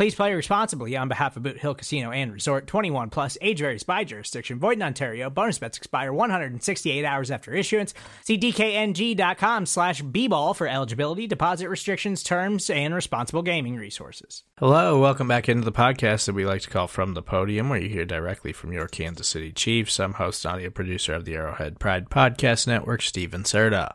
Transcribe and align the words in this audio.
Please 0.00 0.14
play 0.14 0.32
responsibly 0.32 0.96
on 0.96 1.08
behalf 1.08 1.36
of 1.36 1.42
Boot 1.42 1.58
Hill 1.58 1.74
Casino 1.74 2.10
and 2.10 2.32
Resort 2.32 2.66
21 2.66 3.10
plus 3.10 3.36
age 3.42 3.58
varies 3.58 3.82
by 3.82 4.02
jurisdiction. 4.02 4.58
Void 4.58 4.78
in 4.78 4.82
Ontario. 4.82 5.28
Bonus 5.28 5.58
bets 5.58 5.76
expire 5.76 6.10
168 6.10 7.04
hours 7.04 7.30
after 7.30 7.52
issuance. 7.52 7.92
See 8.24 8.38
DKNG.com 8.38 9.66
slash 9.66 10.00
B-ball 10.00 10.54
for 10.54 10.66
eligibility, 10.66 11.26
deposit 11.26 11.68
restrictions, 11.68 12.22
terms, 12.22 12.70
and 12.70 12.94
responsible 12.94 13.42
gaming 13.42 13.76
resources. 13.76 14.44
Hello, 14.58 14.98
welcome 14.98 15.28
back 15.28 15.50
into 15.50 15.66
the 15.66 15.70
podcast 15.70 16.24
that 16.24 16.34
we 16.34 16.46
like 16.46 16.62
to 16.62 16.70
call 16.70 16.86
From 16.86 17.12
the 17.12 17.20
Podium, 17.20 17.68
where 17.68 17.78
you 17.78 17.90
hear 17.90 18.06
directly 18.06 18.54
from 18.54 18.72
your 18.72 18.88
Kansas 18.88 19.28
City 19.28 19.52
Chiefs. 19.52 20.00
I'm 20.00 20.14
host, 20.14 20.46
audio 20.46 20.70
producer 20.70 21.12
of 21.12 21.26
the 21.26 21.34
Arrowhead 21.34 21.78
Pride 21.78 22.08
Podcast 22.08 22.66
Network, 22.66 23.02
Steven 23.02 23.42
Serta 23.42 23.92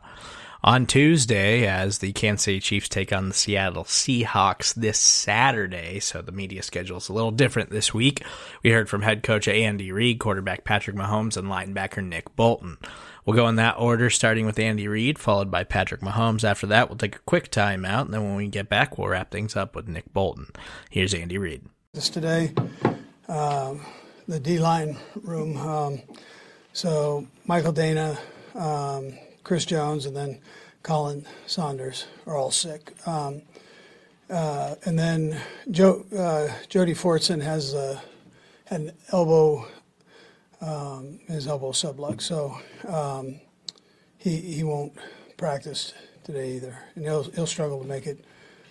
on 0.62 0.86
Tuesday 0.86 1.66
as 1.66 1.98
the 1.98 2.12
Kansas 2.12 2.44
City 2.44 2.60
Chiefs 2.60 2.88
take 2.88 3.12
on 3.12 3.28
the 3.28 3.34
Seattle 3.34 3.84
Seahawks 3.84 4.74
this 4.74 4.98
Saturday. 4.98 6.00
So 6.00 6.22
the 6.22 6.32
media 6.32 6.62
schedule 6.62 6.98
is 6.98 7.08
a 7.08 7.12
little 7.12 7.30
different 7.30 7.70
this 7.70 7.94
week. 7.94 8.24
We 8.62 8.70
heard 8.70 8.88
from 8.88 9.02
head 9.02 9.22
coach 9.22 9.48
Andy 9.48 9.92
Reid, 9.92 10.18
quarterback 10.18 10.64
Patrick 10.64 10.96
Mahomes, 10.96 11.36
and 11.36 11.48
linebacker 11.48 12.04
Nick 12.04 12.34
Bolton. 12.36 12.78
We'll 13.24 13.36
go 13.36 13.48
in 13.48 13.56
that 13.56 13.78
order, 13.78 14.08
starting 14.08 14.46
with 14.46 14.58
Andy 14.58 14.86
Reid, 14.86 15.18
followed 15.18 15.50
by 15.50 15.64
Patrick 15.64 16.00
Mahomes. 16.00 16.44
After 16.44 16.68
that, 16.68 16.88
we'll 16.88 16.96
take 16.96 17.16
a 17.16 17.20
quick 17.26 17.50
timeout, 17.50 18.02
and 18.02 18.14
then 18.14 18.22
when 18.22 18.36
we 18.36 18.46
get 18.46 18.68
back, 18.68 18.96
we'll 18.96 19.08
wrap 19.08 19.32
things 19.32 19.56
up 19.56 19.74
with 19.74 19.88
Nick 19.88 20.12
Bolton. 20.12 20.46
Here's 20.90 21.12
Andy 21.12 21.36
Reid. 21.36 21.64
This 21.92 22.08
today, 22.08 22.52
um, 23.26 23.80
the 24.28 24.38
D 24.38 24.60
line 24.60 24.96
room. 25.22 25.56
Um, 25.56 26.02
so 26.72 27.26
Michael 27.46 27.72
Danna, 27.72 28.16
um, 28.54 29.12
Chris 29.46 29.64
Jones, 29.64 30.06
and 30.06 30.16
then 30.16 30.40
Khalen 30.82 31.24
Saunders 31.46 32.06
are 32.26 32.36
all 32.36 32.50
sick. 32.50 32.92
Um, 33.06 33.42
uh, 34.28 34.74
and 34.84 34.98
then 34.98 35.40
Joe, 35.70 36.04
uh, 36.18 36.48
Jody 36.68 36.94
Fortson 36.94 37.40
has 37.40 37.72
a, 37.72 38.02
an 38.70 38.90
elbow, 39.12 39.64
um, 40.60 41.20
his 41.28 41.46
elbow 41.46 41.70
sublux, 41.70 42.22
so 42.22 42.58
um, 42.88 43.38
he 44.18 44.40
he 44.40 44.64
won't 44.64 44.92
practice 45.36 45.94
today 46.24 46.56
either, 46.56 46.76
and 46.96 47.04
he'll 47.04 47.22
he'll 47.30 47.46
struggle 47.46 47.80
to 47.80 47.86
make 47.86 48.08
it 48.08 48.24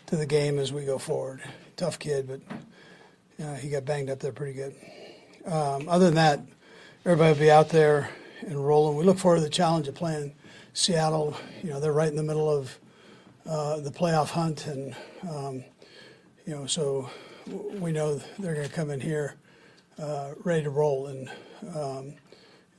to 0.07 0.17
the 0.17 0.25
game 0.25 0.59
as 0.59 0.73
we 0.73 0.83
go 0.83 0.97
forward. 0.97 1.41
Tough 1.77 1.97
kid, 1.99 2.27
but 2.27 2.41
uh, 3.41 3.55
he 3.55 3.69
got 3.69 3.85
banged 3.85 4.09
up 4.09 4.19
there 4.19 4.33
pretty 4.33 4.51
good. 4.51 4.75
Um, 5.45 5.87
other 5.87 6.07
than 6.07 6.15
that, 6.15 6.41
everybody 7.05 7.31
will 7.31 7.39
be 7.39 7.49
out 7.49 7.69
there 7.69 8.09
and 8.41 8.57
rolling. 8.67 8.97
We 8.97 9.05
look 9.05 9.19
forward 9.19 9.37
to 9.37 9.43
the 9.43 9.49
challenge 9.49 9.87
of 9.87 9.95
playing 9.95 10.33
Seattle. 10.75 11.37
You 11.63 11.69
know, 11.69 11.79
they're 11.79 11.93
right 11.93 12.09
in 12.09 12.17
the 12.17 12.23
middle 12.23 12.49
of 12.49 12.77
uh, 13.47 13.79
the 13.79 13.89
playoff 13.89 14.29
hunt, 14.29 14.67
and 14.67 14.93
um, 15.27 15.63
you 16.45 16.53
know, 16.53 16.65
so 16.65 17.09
we 17.47 17.93
know 17.93 18.21
they're 18.37 18.53
going 18.53 18.67
to 18.67 18.73
come 18.73 18.91
in 18.91 18.99
here 18.99 19.35
uh, 19.97 20.31
ready 20.43 20.63
to 20.63 20.69
roll, 20.69 21.07
and 21.07 21.29
um, 21.73 22.13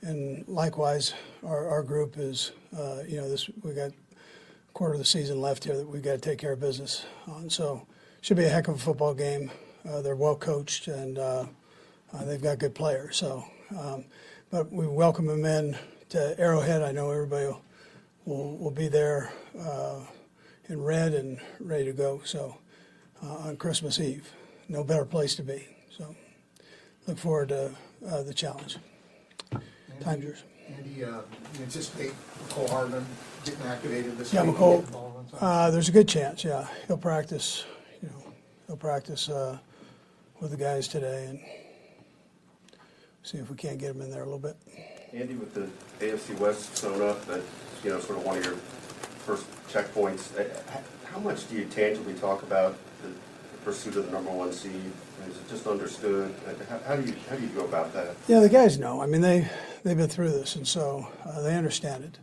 and 0.03 0.47
likewise, 0.47 1.15
our, 1.43 1.67
our 1.67 1.81
group 1.81 2.19
is, 2.19 2.51
uh, 2.77 2.99
you 3.07 3.17
know, 3.17 3.27
this 3.27 3.49
we 3.63 3.73
got 3.73 3.89
a 3.89 4.71
quarter 4.73 4.93
of 4.93 4.99
the 4.99 5.05
season 5.05 5.41
left 5.41 5.63
here 5.63 5.75
that 5.75 5.89
we've 5.89 6.03
got 6.03 6.11
to 6.11 6.17
take 6.19 6.37
care 6.37 6.53
of 6.53 6.59
business 6.59 7.03
on. 7.27 7.49
So 7.49 7.87
should 8.21 8.37
be 8.37 8.45
a 8.45 8.49
heck 8.49 8.67
of 8.67 8.75
a 8.75 8.77
football 8.77 9.15
game. 9.15 9.49
Uh, 9.89 10.03
they're 10.03 10.15
well 10.15 10.35
coached 10.35 10.87
and 10.87 11.17
uh, 11.17 11.45
they've 12.25 12.41
got 12.41 12.59
good 12.59 12.75
players. 12.75 13.17
So, 13.17 13.43
um, 13.75 14.05
but 14.51 14.71
we 14.71 14.85
welcome 14.85 15.25
them 15.25 15.45
in 15.45 15.75
to 16.09 16.39
Arrowhead. 16.39 16.83
I 16.83 16.91
know 16.91 17.09
everybody 17.09 17.47
will 17.47 17.61
will, 18.27 18.57
will 18.57 18.71
be 18.71 18.89
there 18.89 19.31
uh, 19.59 20.01
in 20.67 20.83
red 20.83 21.13
and 21.13 21.39
ready 21.59 21.85
to 21.85 21.93
go. 21.93 22.21
So 22.25 22.57
uh, 23.23 23.35
on 23.47 23.57
Christmas 23.57 23.99
Eve, 23.99 24.29
no 24.67 24.83
better 24.83 25.05
place 25.05 25.35
to 25.37 25.43
be. 25.43 25.65
So 25.97 26.13
look 27.07 27.17
forward 27.17 27.49
to 27.49 27.71
uh, 28.07 28.23
the 28.23 28.33
challenge. 28.33 28.77
Time's 30.01 30.23
yours. 30.23 30.43
Andy, 30.77 31.03
uh, 31.03 31.21
you 31.55 31.63
anticipate 31.63 32.11
Mecole 32.43 32.69
Hardman 32.69 33.05
getting 33.45 33.65
activated 33.65 34.17
this 34.17 34.33
Yeah, 34.33 34.43
week? 34.43 34.55
Mecole. 34.55 34.83
Uh, 35.39 35.71
there's 35.71 35.87
a 35.89 35.93
good 35.93 36.07
chance. 36.07 36.43
Yeah, 36.43 36.67
he'll 36.87 36.97
practice. 36.97 37.65
You 38.03 38.09
know, 38.09 38.33
he'll 38.67 38.77
practice 38.77 39.29
uh, 39.29 39.57
with 40.41 40.51
the 40.51 40.57
guys 40.57 40.89
today 40.89 41.25
and 41.27 41.39
see 43.23 43.37
if 43.37 43.49
we 43.49 43.55
can't 43.55 43.79
get 43.79 43.95
him 43.95 44.01
in 44.01 44.11
there 44.11 44.21
a 44.21 44.25
little 44.25 44.39
bit. 44.39 44.57
Andy, 45.13 45.35
with 45.35 45.53
the 45.53 45.69
AFC 46.05 46.37
West 46.37 46.77
sewn 46.77 47.01
up, 47.01 47.25
that's, 47.25 47.45
you 47.83 47.89
know, 47.91 47.99
sort 47.99 48.19
of 48.19 48.25
one 48.25 48.37
of 48.37 48.45
your 48.45 48.55
first 49.25 49.45
checkpoints, 49.69 50.37
uh, 50.39 50.43
how 51.11 51.19
much 51.19 51.49
do 51.49 51.55
you 51.55 51.65
tangibly 51.65 52.13
talk 52.15 52.43
about 52.43 52.77
the 53.03 53.09
pursuit 53.63 53.95
of 53.95 54.05
the 54.05 54.11
number 54.11 54.31
one 54.31 54.51
seed? 54.53 54.91
Is 55.27 55.35
it 55.35 55.49
just 55.49 55.67
understood? 55.67 56.33
Uh, 56.47 56.53
How 56.69 56.79
how 56.79 56.95
do 56.95 57.09
you, 57.09 57.15
how 57.29 57.35
do 57.35 57.41
you 57.41 57.49
go 57.49 57.65
about 57.65 57.93
that? 57.93 58.15
Yeah, 58.27 58.39
the 58.39 58.49
guys 58.49 58.77
know. 58.77 59.01
I 59.01 59.07
mean, 59.07 59.21
they 59.21 59.47
they've 59.83 59.97
been 59.97 60.07
through 60.09 60.29
this, 60.31 60.55
and 60.55 60.67
so 60.67 61.07
uh, 61.25 61.41
they 61.41 61.55
understand 61.55 62.03
it. 62.05 62.19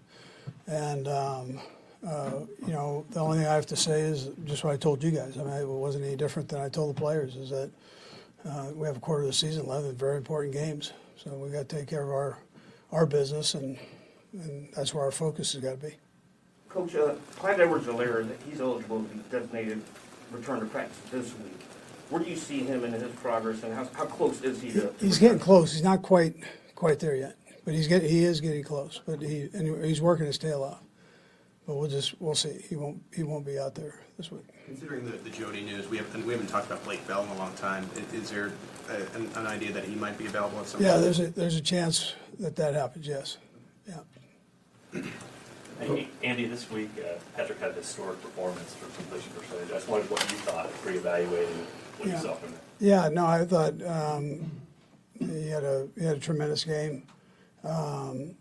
And 0.66 1.09
um, 1.09 1.60
uh, 2.06 2.41
you 2.66 2.72
know, 2.72 3.04
the 3.10 3.20
only 3.20 3.38
thing 3.38 3.47
I 3.47 3.54
have 3.54 3.66
to 3.66 3.76
say 3.76 4.03
is 4.03 4.28
just 4.44 4.64
what 4.64 4.72
I 4.72 4.76
told 4.76 5.03
you 5.03 5.10
guys. 5.10 5.37
I 5.38 5.43
mean, 5.43 5.53
it 5.53 5.66
wasn't 5.66 6.04
any 6.04 6.16
different 6.16 6.48
than 6.48 6.60
I 6.60 6.69
told 6.69 6.94
the 6.97 7.00
players. 7.00 7.37
Is 7.37 7.50
that 7.50 7.70
uh, 8.48 8.66
we 8.75 8.87
have 8.87 8.97
a 8.97 9.00
quarter 9.00 9.22
of 9.22 9.28
the 9.28 9.32
season 9.34 9.66
left, 9.66 9.84
and 9.87 9.98
very 9.98 10.16
important 10.16 10.54
games. 10.54 10.93
So 11.22 11.31
we 11.32 11.50
got 11.50 11.69
to 11.69 11.76
take 11.76 11.88
care 11.88 12.03
of 12.03 12.10
our 12.10 12.38
our 12.93 13.06
business, 13.06 13.54
and 13.54 13.76
and 14.43 14.69
that's 14.75 14.93
where 14.95 15.05
our 15.05 15.11
focus 15.12 15.53
has 15.53 15.62
got 15.62 15.81
to 15.81 15.87
be. 15.87 15.95
Coach, 16.69 16.95
uh, 16.97 17.15
Clyde 17.37 17.61
Edwards-Helaire, 17.61 18.27
he's 18.50 18.61
eligible 18.61 19.03
to 19.03 19.09
be 19.15 19.21
designated 19.31 19.81
return 20.33 20.61
to 20.61 20.67
practice 20.67 20.99
this 21.11 21.27
week. 21.39 21.61
Where 22.11 22.22
do 22.22 22.28
you 22.28 22.37
see 22.37 22.61
him 22.61 22.84
in 22.84 22.93
his 22.93 23.03
progress, 23.17 23.62
and 23.62 23.73
how, 23.73 23.89
how 23.94 24.05
close 24.05 24.43
is 24.43 24.61
he 24.61 24.73
to? 24.73 24.93
He's 25.00 25.19
getting 25.19 25.39
close. 25.39 25.73
He's 25.73 25.83
not 25.83 26.03
quite 26.03 26.34
quite 26.75 26.99
there 26.99 27.15
yet, 27.15 27.37
but 27.65 27.73
he's 27.75 27.89
getting 27.89 28.11
he 28.11 28.25
is 28.25 28.41
getting 28.41 28.62
close. 28.62 29.00
But 29.06 29.23
he 29.23 29.49
and 29.55 29.84
he's 29.84 30.03
working 30.03 30.27
his 30.27 30.37
tail 30.37 30.62
off. 30.62 30.83
But 31.67 31.77
we'll 31.77 31.89
just 31.89 32.21
we'll 32.21 32.34
see. 32.34 32.65
He 32.69 32.77
won't 32.77 33.03
he 33.15 33.23
won't 33.23 33.47
be 33.47 33.59
out 33.59 33.75
there 33.75 33.94
this 34.19 34.31
week. 34.31 34.44
Considering 34.67 35.05
the, 35.06 35.17
the 35.17 35.31
Jody 35.31 35.62
news, 35.62 35.89
we 35.89 35.97
haven't, 35.97 36.27
we 36.27 36.33
haven't 36.33 36.49
talked 36.49 36.67
about 36.67 36.84
Blake 36.84 37.06
Bell 37.09 37.23
in 37.23 37.28
a 37.31 37.39
long 37.39 37.55
time. 37.55 37.89
Is, 38.12 38.25
is 38.25 38.31
there 38.31 38.53
a, 38.91 39.17
an, 39.17 39.31
an 39.37 39.47
idea 39.47 39.73
that 39.73 39.84
he 39.84 39.94
might 39.94 40.19
be 40.19 40.27
available 40.27 40.61
at 40.61 40.67
some 40.67 40.83
Yeah, 40.83 40.93
point? 40.93 41.05
there's 41.05 41.21
a 41.21 41.27
there's 41.28 41.56
a 41.56 41.61
chance 41.62 42.15
that 42.39 42.55
that 42.56 42.75
happens. 42.75 43.06
Yes. 43.06 43.39
Yeah. 43.89 44.00
Hey, 45.81 46.09
Andy, 46.22 46.47
this 46.47 46.71
week, 46.71 46.91
uh, 46.99 47.19
Patrick 47.37 47.58
had 47.58 47.73
a 47.73 47.75
historic 47.75 48.20
performance 48.23 48.75
for 48.75 48.87
completion 48.96 49.32
percentage. 49.32 49.70
I 49.70 49.75
just 49.75 49.88
wondered 49.88 50.11
what 50.11 50.20
you 50.31 50.37
thought, 50.38 50.70
reevaluating 50.85 51.64
what 51.99 52.08
Yeah. 52.08 52.17
you 52.17 52.23
saw 52.23 52.35
from 52.35 52.50
him. 52.50 52.58
Yeah. 52.79 53.08
No, 53.08 53.26
I 53.26 53.44
thought 53.44 53.82
um, 53.85 54.50
he 55.19 55.49
had 55.49 55.64
a 55.64 55.88
he 55.99 56.05
had 56.05 56.17
a 56.17 56.20
tremendous 56.20 56.64
game. 56.64 57.05
Um, 57.64 58.37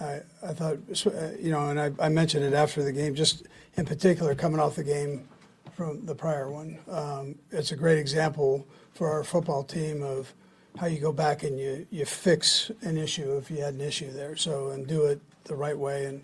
I 0.00 0.20
I 0.42 0.52
thought 0.54 0.78
uh, 1.06 1.10
you 1.38 1.50
know, 1.50 1.68
and 1.68 1.78
I, 1.80 1.90
I 1.98 2.08
mentioned 2.08 2.44
it 2.44 2.54
after 2.54 2.82
the 2.82 2.92
game. 2.92 3.14
Just 3.14 3.46
in 3.76 3.84
particular, 3.84 4.34
coming 4.34 4.60
off 4.60 4.76
the 4.76 4.84
game 4.84 5.28
from 5.76 6.06
the 6.06 6.14
prior 6.14 6.50
one, 6.50 6.78
um, 6.90 7.34
it's 7.50 7.72
a 7.72 7.76
great 7.76 7.98
example 7.98 8.66
for 8.94 9.10
our 9.10 9.24
football 9.24 9.62
team 9.62 10.02
of 10.02 10.32
how 10.78 10.86
you 10.86 10.98
go 11.00 11.12
back 11.12 11.42
and 11.42 11.58
you 11.58 11.86
you 11.90 12.04
fix 12.06 12.70
an 12.82 12.96
issue 12.96 13.36
if 13.36 13.50
you 13.50 13.58
had 13.58 13.74
an 13.74 13.80
issue 13.82 14.10
there. 14.10 14.36
So 14.36 14.70
and 14.70 14.86
do 14.86 15.04
it 15.04 15.20
the 15.44 15.54
right 15.54 15.78
way 15.78 16.06
and 16.06 16.22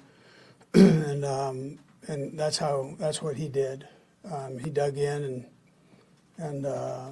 and 0.74 1.24
um, 1.24 1.78
and 2.08 2.38
that's 2.38 2.58
how 2.58 2.94
that's 2.98 3.22
what 3.22 3.36
he 3.36 3.48
did. 3.48 3.88
Um, 4.30 4.58
he 4.58 4.70
dug 4.70 4.98
in 4.98 5.24
and 5.24 5.46
and 6.38 6.66
uh, 6.66 7.06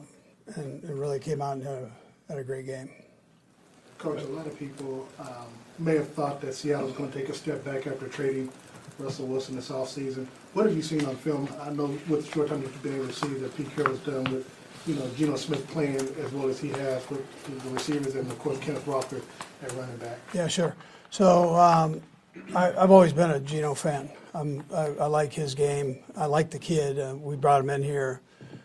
and, 0.54 0.82
and 0.84 1.00
really 1.00 1.18
came 1.18 1.40
out 1.42 1.54
and 1.54 1.62
had 1.62 1.74
a, 1.74 1.90
had 2.28 2.38
a 2.38 2.44
great 2.44 2.66
game. 2.66 2.90
Coach, 3.98 4.22
a 4.22 4.26
lot 4.26 4.46
of 4.46 4.58
people 4.58 5.08
um, 5.18 5.46
may 5.78 5.94
have 5.96 6.08
thought 6.10 6.40
that 6.42 6.54
Seattle 6.54 6.86
was 6.86 6.96
going 6.96 7.10
to 7.10 7.18
take 7.18 7.28
a 7.30 7.34
step 7.34 7.64
back 7.64 7.86
after 7.86 8.08
trading 8.08 8.50
Russell 8.98 9.26
Wilson 9.26 9.56
this 9.56 9.70
offseason. 9.70 10.26
What 10.52 10.66
have 10.66 10.76
you 10.76 10.82
seen 10.82 11.04
on 11.06 11.16
film? 11.16 11.48
I 11.60 11.70
know 11.70 11.86
with 12.08 12.26
the 12.26 12.32
short 12.32 12.48
time 12.48 12.60
that 12.62 12.70
you've 12.70 12.82
been 12.82 12.96
able 12.96 13.06
to 13.06 13.12
see 13.12 13.28
that 13.28 13.56
Pete 13.56 13.74
Carroll's 13.74 14.00
done 14.00 14.24
with, 14.24 14.48
you 14.86 14.94
know, 14.94 15.08
Geno 15.16 15.36
Smith 15.36 15.66
playing 15.68 15.96
as 15.96 16.32
well 16.32 16.48
as 16.48 16.60
he 16.60 16.68
has 16.68 17.08
with 17.10 17.64
the 17.64 17.70
receivers 17.70 18.14
and 18.14 18.30
of 18.30 18.38
course 18.38 18.58
Kenneth 18.58 18.86
Walker 18.86 19.20
at 19.62 19.72
running 19.72 19.96
back. 19.96 20.18
Yeah, 20.32 20.48
sure. 20.48 20.74
So 21.10 21.54
um, 21.54 22.02
I, 22.54 22.72
I've 22.72 22.90
always 22.90 23.12
been 23.12 23.30
a 23.30 23.40
Geno 23.40 23.74
fan. 23.74 24.10
I, 24.34 24.94
I 25.00 25.06
like 25.06 25.32
his 25.32 25.54
game. 25.54 26.00
I 26.16 26.26
like 26.26 26.50
the 26.50 26.58
kid. 26.58 26.98
Uh, 26.98 27.14
we 27.18 27.36
brought 27.36 27.62
him 27.62 27.70
in 27.70 27.82
here, 27.82 28.20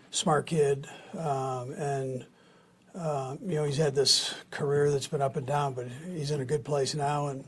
smart 0.09 0.45
kid, 0.45 0.85
um, 1.17 1.71
and 1.71 2.25
uh, 2.93 3.38
you 3.41 3.55
know 3.55 3.63
he's 3.63 3.77
had 3.77 3.95
this 3.95 4.35
career 4.49 4.91
that's 4.91 5.07
been 5.07 5.21
up 5.21 5.38
and 5.38 5.47
down, 5.47 5.73
but 5.73 5.88
he's 6.13 6.31
in 6.31 6.41
a 6.41 6.45
good 6.45 6.65
place 6.65 6.93
now, 6.93 7.27
and 7.27 7.45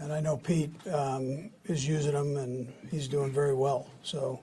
and 0.00 0.12
I 0.12 0.20
know 0.20 0.36
Pete 0.36 0.72
um, 0.88 1.50
is 1.66 1.86
using 1.86 2.12
him, 2.12 2.36
and 2.36 2.72
he's 2.90 3.08
doing 3.08 3.32
very 3.32 3.54
well. 3.54 3.88
So. 4.02 4.40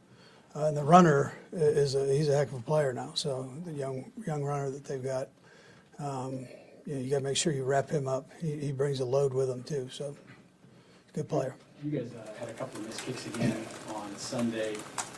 Uh, 0.53 0.65
and 0.65 0.75
the 0.75 0.83
runner 0.83 1.31
is 1.53 1.95
a, 1.95 2.05
he's 2.13 2.27
a 2.27 2.35
heck 2.35 2.49
of 2.49 2.55
a 2.55 2.61
player 2.61 2.91
now. 2.91 3.13
So 3.13 3.49
the 3.63 3.71
young 3.71 4.11
young 4.27 4.43
runner 4.43 4.69
that 4.69 4.83
they've 4.83 5.01
got, 5.01 5.29
um, 5.97 6.45
you, 6.85 6.95
know, 6.95 7.01
you 7.01 7.09
got 7.09 7.17
to 7.17 7.23
make 7.23 7.37
sure 7.37 7.53
you 7.53 7.63
wrap 7.63 7.89
him 7.89 8.07
up. 8.07 8.29
He, 8.39 8.57
he 8.57 8.71
brings 8.71 8.99
a 8.99 9.05
load 9.05 9.33
with 9.33 9.49
him 9.49 9.63
too. 9.63 9.89
So 9.91 10.15
good 11.13 11.29
player. 11.29 11.55
You 11.83 11.91
guys 11.99 12.11
uh, 12.13 12.39
had 12.39 12.49
a 12.49 12.53
couple 12.53 12.79
of 12.79 12.87
missed 12.87 13.03
kicks 13.03 13.25
again 13.25 13.57
on 13.95 14.15
Sunday, 14.15 14.75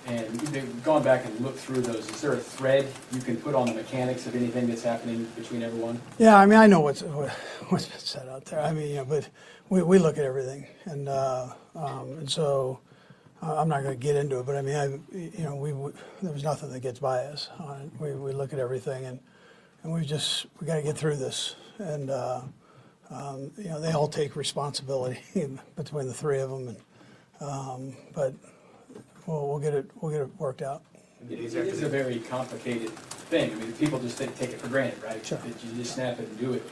and 0.08 0.28
they've 0.40 0.84
gone 0.84 1.04
back 1.04 1.26
and 1.26 1.38
looked 1.42 1.60
through 1.60 1.82
those. 1.82 2.10
Is 2.10 2.22
there 2.22 2.34
a 2.34 2.38
thread 2.38 2.88
you 3.12 3.20
can 3.20 3.36
put 3.36 3.54
on 3.54 3.68
the 3.68 3.74
mechanics 3.74 4.28
of 4.28 4.36
anything 4.36 4.68
that's 4.68 4.84
happening 4.84 5.26
between 5.36 5.62
everyone? 5.62 6.02
Yeah, 6.18 6.38
I 6.38 6.46
mean 6.46 6.60
I 6.60 6.68
know 6.68 6.80
what's 6.80 7.04
what, 7.04 7.30
what's 7.70 7.86
been 7.86 8.00
said 8.00 8.30
out 8.30 8.46
there. 8.46 8.62
I 8.62 8.72
mean, 8.72 8.90
you 8.90 8.96
know, 8.96 9.06
but 9.06 9.28
we, 9.70 9.84
we 9.84 10.00
look 10.00 10.18
at 10.18 10.24
everything, 10.24 10.68
and 10.86 11.10
uh, 11.10 11.48
um, 11.76 12.12
and 12.20 12.30
so 12.30 12.80
uh, 13.42 13.58
I'm 13.60 13.68
not 13.68 13.84
going 13.84 13.98
to 13.98 14.02
get 14.02 14.16
into 14.16 14.40
it. 14.40 14.46
But 14.46 14.56
I 14.56 14.62
mean, 14.62 14.76
I 14.76 14.86
you 15.14 15.44
know, 15.44 15.56
we, 15.56 15.74
we 15.74 15.92
there 16.22 16.32
was 16.32 16.44
nothing 16.44 16.72
that 16.72 16.80
gets 16.80 17.00
by 17.00 17.26
us 17.26 17.50
on 17.60 17.82
it. 17.82 17.92
We 18.00 18.14
we 18.14 18.32
look 18.32 18.54
at 18.54 18.60
everything, 18.60 19.06
and 19.06 19.20
and 19.84 19.94
we 19.94 20.06
just 20.06 20.46
we 20.60 20.68
got 20.68 20.76
to 20.76 20.82
get 20.82 20.98
through 20.98 21.18
this, 21.18 21.56
and 21.78 22.10
uh, 22.10 22.42
um, 23.12 23.52
you 23.58 23.66
know, 23.66 23.80
they 23.80 23.92
all 23.92 24.08
take 24.08 24.36
responsibility 24.36 25.20
between 25.76 26.08
the 26.08 26.14
three 26.14 26.40
of 26.40 26.50
them, 26.50 26.70
and 26.70 26.78
um, 27.42 27.96
but 28.14 28.34
we'll, 29.28 29.48
we'll 29.48 29.60
get 29.60 29.74
it 29.74 29.90
we'll 30.02 30.12
get 30.12 30.22
it 30.22 30.30
worked 30.40 30.62
out. 30.62 30.84
It 31.30 31.40
is 31.40 31.56
it 31.56 31.68
is 31.68 31.84
a 31.84 31.90
very 31.90 32.20
complicated 32.20 32.90
thing. 32.90 33.52
I 33.52 33.56
mean, 33.56 33.74
people 33.74 34.00
just 34.00 34.18
take 34.18 34.36
take 34.36 34.52
it 34.52 34.62
for 34.62 34.68
granted, 34.68 35.04
right? 35.04 35.26
Sure. 35.26 35.38
That 35.38 35.64
you 35.64 35.74
just 35.76 35.96
snap 35.96 36.20
it 36.20 36.28
and 36.28 36.40
do 36.40 36.54
it. 36.54 36.64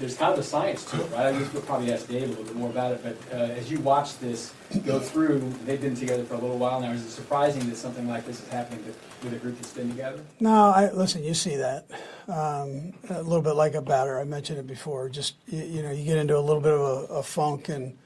There's 0.00 0.16
kind 0.16 0.32
of 0.32 0.38
a 0.38 0.42
science 0.42 0.82
to 0.86 0.96
it, 0.98 1.10
right? 1.12 1.26
I 1.26 1.38
guess 1.38 1.52
we'll 1.52 1.60
probably 1.60 1.92
ask 1.92 2.08
Dave 2.08 2.22
a 2.22 2.26
little 2.28 2.44
bit 2.44 2.56
more 2.56 2.70
about 2.70 2.92
it, 2.92 3.02
but 3.02 3.16
uh, 3.36 3.52
as 3.52 3.70
you 3.70 3.78
watch 3.80 4.18
this 4.18 4.54
go 4.86 4.98
through, 4.98 5.40
they've 5.66 5.80
been 5.80 5.94
together 5.94 6.24
for 6.24 6.34
a 6.34 6.38
little 6.38 6.56
while 6.56 6.80
now. 6.80 6.90
Is 6.92 7.04
it 7.04 7.10
surprising 7.10 7.68
that 7.68 7.76
something 7.76 8.08
like 8.08 8.24
this 8.24 8.40
is 8.40 8.48
happening 8.48 8.82
with, 8.86 8.98
with 9.22 9.34
a 9.34 9.36
group 9.36 9.56
that's 9.56 9.74
been 9.74 9.90
together? 9.90 10.24
No, 10.40 10.70
I 10.70 10.90
listen. 10.90 11.22
You 11.22 11.34
see 11.34 11.56
that 11.56 11.84
um, 12.28 12.94
a 13.10 13.22
little 13.22 13.42
bit 13.42 13.56
like 13.56 13.74
a 13.74 13.82
batter. 13.82 14.18
I 14.18 14.24
mentioned 14.24 14.58
it 14.58 14.66
before. 14.66 15.10
Just 15.10 15.34
you, 15.48 15.62
you 15.64 15.82
know, 15.82 15.90
you 15.90 16.06
get 16.06 16.16
into 16.16 16.38
a 16.38 16.40
little 16.40 16.62
bit 16.62 16.72
of 16.72 16.80
a, 16.80 17.14
a 17.16 17.22
funk, 17.22 17.68
and 17.68 17.98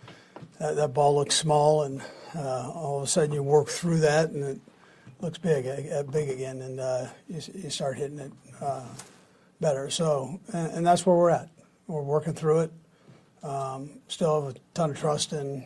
that, 0.58 0.75
that 0.75 0.94
ball 0.94 1.14
looks 1.14 1.37
small, 1.37 1.85
and 1.85 2.02
uh, 2.35 2.73
all 2.75 2.99
of 2.99 3.05
a 3.05 3.06
sudden 3.06 3.32
you 3.32 3.43
work 3.44 3.69
through 3.69 4.00
that, 4.00 4.31
and 4.31 4.43
it 4.43 4.61
looks 5.20 5.38
big, 5.38 5.64
uh, 5.69 6.02
big 6.02 6.29
again, 6.29 6.61
and 6.61 6.81
uh, 6.81 7.06
you, 7.29 7.41
you 7.55 7.70
start 7.70 7.99
hitting 7.99 8.19
it 8.19 8.32
uh, 8.61 8.88
better. 9.61 9.88
So, 9.91 10.41
and, 10.52 10.73
and 10.73 10.87
that's 10.87 11.06
where 11.06 11.14
we're 11.14 11.31
at. 11.31 11.50
We're 11.87 12.03
working 12.03 12.35
through 12.35 12.61
it. 12.61 12.73
Um, 13.43 14.01
still 14.09 14.43
have 14.43 14.57
a 14.57 14.59
ton 14.73 14.91
of 14.91 14.99
trust 14.99 15.33
in 15.33 15.65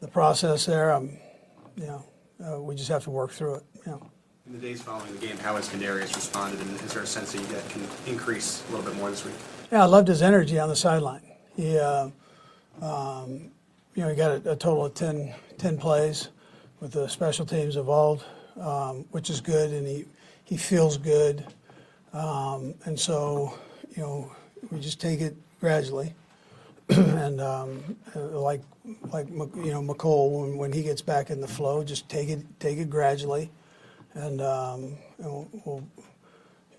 the 0.00 0.08
process 0.08 0.66
there. 0.66 0.90
I'm, 0.90 1.18
you 1.76 1.86
know, 1.86 2.04
uh, 2.44 2.60
we 2.60 2.74
just 2.74 2.88
have 2.88 3.04
to 3.04 3.10
work 3.10 3.32
through 3.32 3.56
it. 3.56 3.62
You 3.86 3.92
know. 3.92 4.10
In 4.46 4.54
the 4.54 4.58
days 4.58 4.82
following 4.82 5.12
the 5.12 5.26
game, 5.26 5.38
how 5.38 5.56
has 5.56 5.68
Kadarius 5.68 6.14
responded, 6.14 6.60
and 6.60 6.70
is 6.80 6.92
there 6.92 7.02
a 7.02 7.06
sense 7.06 7.32
that 7.32 7.40
you 7.40 7.46
get 7.46 7.68
can 7.68 7.86
increase 8.06 8.64
a 8.68 8.72
little 8.72 8.90
bit 8.90 8.98
more 8.98 9.10
this 9.10 9.24
week? 9.24 9.34
Yeah, 9.70 9.82
I 9.82 9.86
loved 9.86 10.08
his 10.08 10.22
energy 10.22 10.58
on 10.58 10.68
the 10.68 10.76
sideline. 10.76 11.22
He, 11.54 11.78
uh, 11.78 12.08
um, 12.80 13.52
you 13.94 14.02
know, 14.02 14.08
he 14.08 14.16
got 14.16 14.44
a, 14.44 14.52
a 14.52 14.56
total 14.56 14.86
of 14.86 14.94
10, 14.94 15.34
10 15.58 15.78
plays 15.78 16.28
with 16.80 16.92
the 16.92 17.08
special 17.08 17.46
teams 17.46 17.76
involved, 17.76 18.24
um, 18.58 19.04
which 19.12 19.30
is 19.30 19.40
good, 19.40 19.70
and 19.70 19.86
he, 19.86 20.06
he 20.44 20.56
feels 20.56 20.96
good. 20.96 21.46
Um, 22.12 22.74
and 22.84 22.98
so, 22.98 23.58
you 23.96 24.02
know, 24.02 24.32
we 24.70 24.80
just 24.80 25.00
take 25.00 25.20
it 25.20 25.36
gradually. 25.60 26.14
and 26.88 27.40
um, 27.40 27.96
uh, 28.14 28.20
like, 28.40 28.60
like 29.12 29.28
you 29.28 29.70
know, 29.70 29.80
Mecole, 29.80 30.40
when, 30.40 30.58
when 30.58 30.72
he 30.72 30.82
gets 30.82 31.00
back 31.00 31.30
in 31.30 31.40
the 31.40 31.48
flow, 31.48 31.84
just 31.84 32.08
take 32.08 32.28
it, 32.28 32.44
take 32.60 32.78
it 32.78 32.90
gradually, 32.90 33.50
and, 34.14 34.40
um, 34.42 34.96
and 35.18 35.48
we'll, 35.64 35.88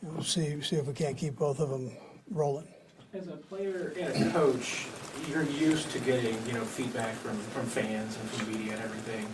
we'll 0.01 0.23
see, 0.23 0.61
see 0.61 0.75
if 0.75 0.85
we 0.85 0.93
can't 0.93 1.17
keep 1.17 1.37
both 1.37 1.59
of 1.59 1.69
them 1.69 1.91
rolling. 2.29 2.67
As 3.13 3.27
a 3.27 3.37
player 3.37 3.93
and 3.99 4.27
a 4.27 4.31
coach, 4.31 4.87
you're 5.29 5.43
used 5.43 5.89
to 5.91 5.99
getting, 5.99 6.37
you 6.45 6.53
know, 6.53 6.63
feedback 6.63 7.13
from, 7.15 7.37
from 7.37 7.65
fans 7.65 8.17
and 8.17 8.29
from 8.31 8.51
media 8.51 8.73
and 8.73 8.81
everything. 8.81 9.27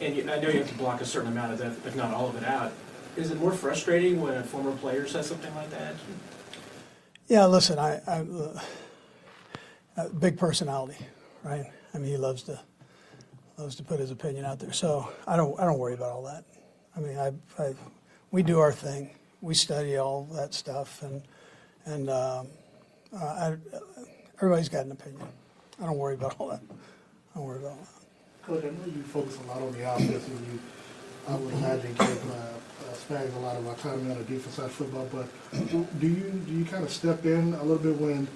And 0.00 0.16
you, 0.16 0.30
I 0.30 0.38
know 0.40 0.48
you 0.48 0.58
have 0.58 0.68
to 0.68 0.78
block 0.78 1.00
a 1.00 1.04
certain 1.04 1.32
amount 1.32 1.52
of 1.52 1.58
that, 1.58 1.72
if 1.86 1.96
not 1.96 2.12
all 2.12 2.28
of 2.28 2.36
it 2.36 2.44
out. 2.44 2.72
Is 3.16 3.30
it 3.30 3.38
more 3.38 3.52
frustrating 3.52 4.20
when 4.20 4.34
a 4.34 4.42
former 4.42 4.72
player 4.76 5.06
says 5.06 5.26
something 5.26 5.54
like 5.54 5.70
that? 5.70 5.94
Yeah, 7.26 7.46
listen, 7.46 7.78
I, 7.78 8.00
I 8.06 8.20
uh, 8.20 8.60
uh, 9.96 10.08
big 10.10 10.38
personality, 10.38 10.98
right? 11.42 11.64
I 11.94 11.98
mean, 11.98 12.10
he 12.10 12.16
loves 12.16 12.42
to 12.44 12.60
loves 13.56 13.76
to 13.76 13.82
put 13.82 14.00
his 14.00 14.10
opinion 14.10 14.44
out 14.44 14.58
there. 14.58 14.72
So 14.72 15.08
I 15.26 15.36
don't 15.36 15.58
I 15.58 15.64
don't 15.64 15.78
worry 15.78 15.94
about 15.94 16.12
all 16.12 16.22
that. 16.24 16.44
I 16.96 17.00
mean, 17.00 17.16
I, 17.16 17.32
I 17.58 17.74
we 18.30 18.42
do 18.42 18.58
our 18.58 18.72
thing. 18.72 19.10
We 19.40 19.54
study 19.54 19.96
all 19.96 20.24
that 20.32 20.52
stuff, 20.52 21.02
and 21.02 21.22
and 21.86 22.10
um, 22.10 22.48
uh, 23.14 23.24
I, 23.24 23.56
everybody's 24.36 24.68
got 24.68 24.84
an 24.84 24.92
opinion. 24.92 25.26
I 25.80 25.86
don't 25.86 25.98
worry 25.98 26.14
about 26.14 26.36
all 26.38 26.48
that. 26.48 26.60
I 26.70 27.38
don't 27.38 27.44
worry 27.44 27.60
about 27.60 27.72
all 27.72 27.78
that. 27.78 28.46
Coach, 28.46 28.64
I 28.64 28.66
know 28.66 28.94
you 28.94 29.02
focus 29.02 29.38
a 29.38 29.48
lot 29.48 29.62
on 29.62 29.72
the 29.72 29.90
offense, 29.90 30.26
and 30.26 30.46
you, 30.46 30.60
I 31.28 31.36
would 31.36 31.54
imagine, 31.54 31.96
uh, 31.98 32.54
Spags 33.08 33.34
a 33.36 33.38
lot 33.40 33.56
of 33.56 33.66
autonomy 33.66 34.12
on 34.12 34.18
the 34.18 34.24
defense 34.24 34.54
side 34.54 34.66
of 34.66 34.72
football. 34.72 35.06
But 35.12 35.26
do 36.00 36.06
you 36.06 36.30
do 36.46 36.52
you 36.52 36.64
kind 36.64 36.84
of 36.84 36.90
step 36.90 37.26
in 37.26 37.54
a 37.54 37.62
little 37.62 37.82
bit 37.82 38.00
when 38.00 38.26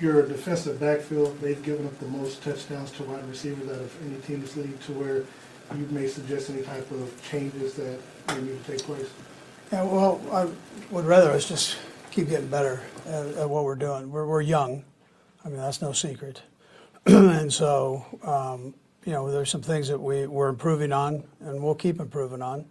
your 0.00 0.26
defensive 0.26 0.80
backfield 0.80 1.38
they've 1.40 1.62
given 1.62 1.86
up 1.86 1.98
the 1.98 2.06
most 2.06 2.42
touchdowns 2.42 2.90
to 2.92 3.04
wide 3.04 3.26
receivers 3.28 3.68
out 3.68 3.80
of 3.80 4.06
any 4.06 4.20
team 4.22 4.36
in 4.36 4.42
this 4.42 4.56
league, 4.56 4.80
to 4.82 4.92
where 4.92 5.16
you 5.76 5.86
may 5.90 6.06
suggest 6.06 6.50
any 6.50 6.62
type 6.62 6.90
of 6.90 7.22
changes 7.30 7.74
that 7.74 7.98
may 8.28 8.42
need 8.42 8.64
to 8.64 8.72
take 8.72 8.82
place? 8.82 9.08
Yeah, 9.72 9.82
well, 9.82 10.20
I 10.30 10.48
would 10.90 11.04
rather 11.04 11.30
us 11.30 11.48
just 11.48 11.76
keep 12.10 12.28
getting 12.28 12.48
better 12.48 12.82
at, 13.06 13.26
at 13.34 13.50
what 13.50 13.64
we're 13.64 13.74
doing. 13.74 14.10
We're, 14.10 14.26
we're 14.26 14.42
young. 14.42 14.84
I 15.44 15.48
mean, 15.48 15.58
that's 15.58 15.82
no 15.82 15.92
secret. 15.92 16.42
and 17.06 17.52
so, 17.52 18.04
um, 18.22 18.74
you 19.06 19.12
know, 19.12 19.30
there's 19.30 19.50
some 19.50 19.62
things 19.62 19.86
that 19.88 20.00
we, 20.00 20.26
we're 20.26 20.48
improving 20.48 20.92
on, 20.92 21.22
and 21.40 21.62
we'll 21.62 21.76
keep 21.76 22.00
improving 22.00 22.42
on. 22.42 22.66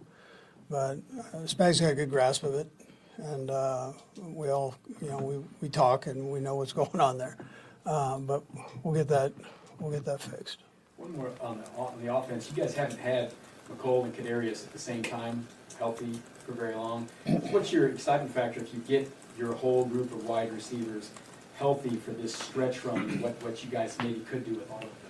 But 0.68 0.98
uh, 1.32 1.46
Spag's 1.46 1.80
got 1.80 1.92
a 1.92 1.94
good 1.94 2.10
grasp 2.10 2.44
of 2.44 2.54
it, 2.54 2.68
and 3.16 3.50
uh, 3.50 3.92
we 4.20 4.50
all, 4.50 4.74
you 5.00 5.08
know, 5.08 5.18
we, 5.18 5.42
we 5.62 5.68
talk 5.70 6.06
and 6.06 6.30
we 6.30 6.40
know 6.40 6.56
what's 6.56 6.72
going 6.74 7.00
on 7.00 7.16
there. 7.16 7.38
Um, 7.86 8.26
but 8.26 8.42
we'll 8.82 8.94
get 8.94 9.08
that, 9.08 9.32
we'll 9.80 9.90
get 9.90 10.04
that 10.04 10.20
fixed. 10.20 10.58
One 10.98 11.16
more 11.16 11.30
on 11.40 11.58
the, 11.58 11.70
on 11.78 12.04
the 12.04 12.14
offense. 12.14 12.50
You 12.50 12.62
guys 12.62 12.74
haven't 12.74 12.98
had 12.98 13.32
Mecole 13.70 14.04
and 14.04 14.14
Kadarius 14.14 14.64
at 14.66 14.72
the 14.72 14.78
same 14.78 15.02
time, 15.02 15.46
healthy 15.78 16.20
for 16.44 16.52
very 16.52 16.74
long. 16.74 17.08
What's 17.50 17.72
your 17.72 17.88
excitement 17.88 18.34
factor 18.34 18.60
if 18.60 18.74
you 18.74 18.80
get 18.80 19.10
your 19.38 19.54
whole 19.54 19.86
group 19.86 20.12
of 20.12 20.26
wide 20.26 20.52
receivers 20.52 21.10
healthy 21.56 21.96
for 21.96 22.10
this 22.10 22.34
stretch 22.34 22.84
run? 22.84 23.22
What, 23.22 23.42
what 23.42 23.64
you 23.64 23.70
guys 23.70 23.96
maybe 24.02 24.20
could 24.20 24.44
do 24.44 24.52
with 24.52 24.70
all 24.70 24.78
of 24.78 24.82
them? 24.82 25.05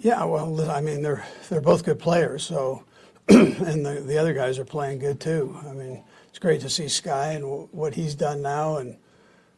Yeah, 0.00 0.24
well, 0.24 0.70
I 0.70 0.80
mean, 0.80 1.02
they're 1.02 1.26
they're 1.48 1.60
both 1.60 1.84
good 1.84 1.98
players. 1.98 2.44
So, 2.44 2.84
and 3.28 3.84
the 3.84 4.02
the 4.06 4.18
other 4.18 4.32
guys 4.32 4.58
are 4.58 4.64
playing 4.64 5.00
good 5.00 5.20
too. 5.20 5.58
I 5.68 5.72
mean, 5.72 6.04
it's 6.28 6.38
great 6.38 6.60
to 6.62 6.70
see 6.70 6.84
Skyy 6.84 7.34
and 7.34 7.42
w- 7.42 7.68
what 7.72 7.94
he's 7.94 8.14
done 8.14 8.40
now, 8.42 8.76
and 8.76 8.96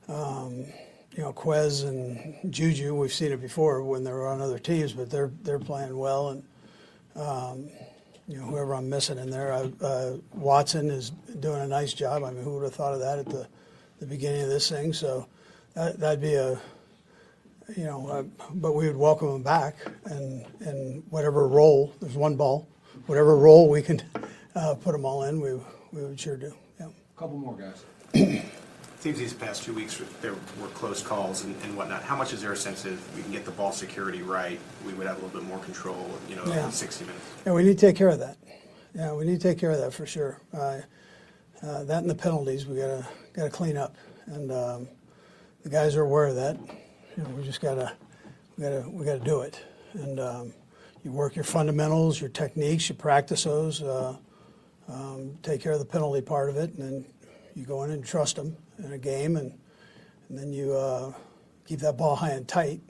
um, 0.09 0.65
you 1.13 1.23
know, 1.23 1.33
Quez 1.33 1.87
and 1.87 2.53
Juju. 2.53 2.95
We've 2.95 3.13
seen 3.13 3.33
it 3.33 3.41
before 3.41 3.83
when 3.83 4.03
they 4.03 4.13
were 4.13 4.27
on 4.29 4.41
other 4.41 4.59
teams, 4.59 4.93
but 4.95 5.11
they're 5.11 5.31
they're 5.43 5.59
playing 5.59 5.97
well, 5.97 6.31
and 6.31 6.43
um, 7.17 7.69
you 8.27 8.39
know, 8.39 8.45
whoever 8.47 8.75
I'm 8.75 8.89
missing 8.89 9.19
in 9.19 9.29
there, 9.29 9.53
I, 9.53 9.71
uh, 9.85 10.17
Watson 10.33 10.89
is 10.91 11.11
doing 11.41 11.61
a 11.61 11.67
nice 11.69 11.93
job. 11.93 12.25
I 12.25 12.31
mean, 12.31 12.43
who 12.45 12.55
would 12.55 12.65
have 12.65 12.75
thought 12.75 12.95
of 12.95 13.01
that 13.01 13.19
at 13.19 13.27
the 13.27 13.47
the 13.99 14.07
beginning 14.07 14.43
of 14.43 14.49
this 14.49 14.71
thing? 14.71 14.95
So, 14.95 15.27
that, 15.75 15.99
that'd 16.01 16.23
be 16.23 16.35
a 16.35 16.59
you 17.77 17.85
know, 17.85 18.09
uh, 18.09 18.23
but 18.55 18.73
we 18.73 18.87
would 18.87 18.97
welcome 18.97 19.29
him 19.29 19.43
back 19.43 19.77
and 20.07 20.45
in 20.61 21.03
whatever 21.11 21.49
role. 21.49 21.93
There's 22.01 22.17
one 22.17 22.37
ball, 22.37 22.69
whatever 23.07 23.37
role 23.37 23.69
we 23.69 23.83
can 23.83 24.03
uh, 24.55 24.75
put 24.75 24.93
them 24.93 25.05
all 25.05 25.25
in, 25.25 25.41
we 25.41 25.53
we 25.93 26.05
would 26.05 26.19
sure 26.19 26.37
do. 26.37 26.53
Yeah. 26.79 26.87
A 26.87 27.19
couple 27.19 27.39
more 27.39 27.57
guys. 27.57 27.85
seems 29.01 29.19
these 29.19 29.33
past 29.33 29.63
two 29.63 29.73
weeks 29.73 30.01
there 30.21 30.35
were 30.61 30.69
close 30.75 31.03
calls 31.03 31.45
and, 31.45 31.57
and 31.63 31.77
whatnot. 31.77 32.03
How 32.03 32.17
much 32.17 32.33
is 32.33 32.43
there 32.43 32.53
a 32.53 32.57
sense 32.57 32.83
that 32.83 32.93
if 32.93 33.17
we 33.17 33.23
can 33.23 33.33
get 33.33 33.45
the 33.45 33.51
ball 33.53 33.73
security 33.73 34.23
right, 34.23 34.61
we 34.87 34.93
would 34.93 35.07
have 35.07 35.19
a 35.23 35.25
little 35.25 35.41
bit 35.41 35.49
more 35.49 35.59
control, 35.61 36.11
you 36.29 36.37
know, 36.37 36.45
Yeah. 36.47 36.67
in 36.67 36.73
60 36.73 37.05
minutes? 37.07 37.25
Yeah, 37.47 37.53
we 37.53 37.63
need 37.63 37.79
to 37.79 37.87
take 37.87 37.97
care 37.97 38.09
of 38.09 38.19
that. 38.19 38.37
Yeah, 38.95 39.15
we 39.15 39.25
need 39.25 39.41
to 39.41 39.49
take 39.49 39.59
care 39.59 39.71
of 39.71 39.79
that 39.79 39.95
for 39.95 40.05
sure. 40.05 40.41
Uh, 40.53 40.81
uh, 41.63 41.85
that 41.85 42.03
and 42.03 42.11
the 42.11 42.15
penalties, 42.15 42.67
we 42.67 42.77
gotta 42.77 43.07
gotta 43.33 43.51
clean 43.51 43.77
up, 43.77 43.95
and 44.27 44.51
um, 44.51 44.89
the 45.63 45.69
guys 45.69 45.95
are 45.97 46.03
aware 46.03 46.27
of 46.27 46.37
that. 46.37 46.57
You 47.21 47.29
know, 47.29 47.35
we 47.35 47.43
just 47.43 47.61
gotta 47.61 47.93
we 48.57 48.65
gotta 48.65 48.89
we 48.89 49.05
gotta 49.05 49.21
do 49.21 49.43
it, 49.43 49.63
and 49.93 50.19
um, 50.19 50.55
you 51.05 51.13
work 51.13 51.37
your 51.37 51.45
fundamentals, 51.45 52.19
your 52.19 52.31
techniques, 52.31 52.89
you 52.89 52.95
practice 52.95 53.45
those. 53.45 53.83
Uh, 53.83 54.17
um, 54.89 55.37
take 55.43 55.61
care 55.61 55.73
of 55.73 55.81
the 55.81 55.85
penalty 55.85 56.23
part 56.23 56.49
of 56.49 56.57
it, 56.57 56.73
and 56.73 56.81
then 56.81 57.05
you 57.55 57.67
go 57.67 57.83
in 57.83 57.91
and 57.91 58.03
trust 58.03 58.37
them 58.37 58.57
in 58.79 58.95
a 58.95 58.99
game, 58.99 59.37
and 59.37 59.53
and 60.31 60.39
then 60.39 60.51
you 60.51 60.73
uh, 60.73 61.13
keep 61.67 61.81
that 61.81 61.99
ball 61.99 62.17
high 62.17 62.31
and 62.31 62.49
tight 62.49 62.81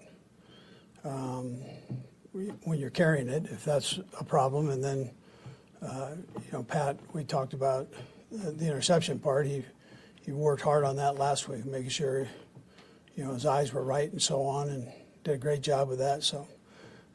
when 2.63 2.79
you're 2.79 2.91
carrying 2.91 3.29
it, 3.29 3.47
if 3.47 3.65
that's 3.65 3.99
a 4.21 4.25
problem. 4.25 4.71
And 4.71 4.85
then, 4.85 5.11
uh, 5.83 6.11
you 6.37 6.53
know, 6.53 6.63
Pat, 6.63 7.01
we 7.13 7.25
talked 7.25 7.53
about 7.53 7.89
the 8.31 8.65
interception 8.65 9.19
part. 9.19 9.49
He 9.49 9.65
he 10.25 10.31
worked 10.31 10.63
hard 10.63 10.85
on 10.85 10.95
that 10.97 11.17
last 11.17 11.49
week, 11.49 11.65
making 11.65 11.91
sure, 11.91 12.29
you 13.21 13.27
know, 13.27 13.35
his 13.35 13.45
eyes 13.45 13.71
were 13.75 13.85
right 13.85 14.11
and 14.11 14.23
so 14.23 14.47
on, 14.47 14.71
and 14.71 14.91
did 15.25 15.35
a 15.35 15.37
great 15.37 15.61
job 15.61 15.91
with 15.91 15.99
that. 15.99 16.25
So, 16.25 16.49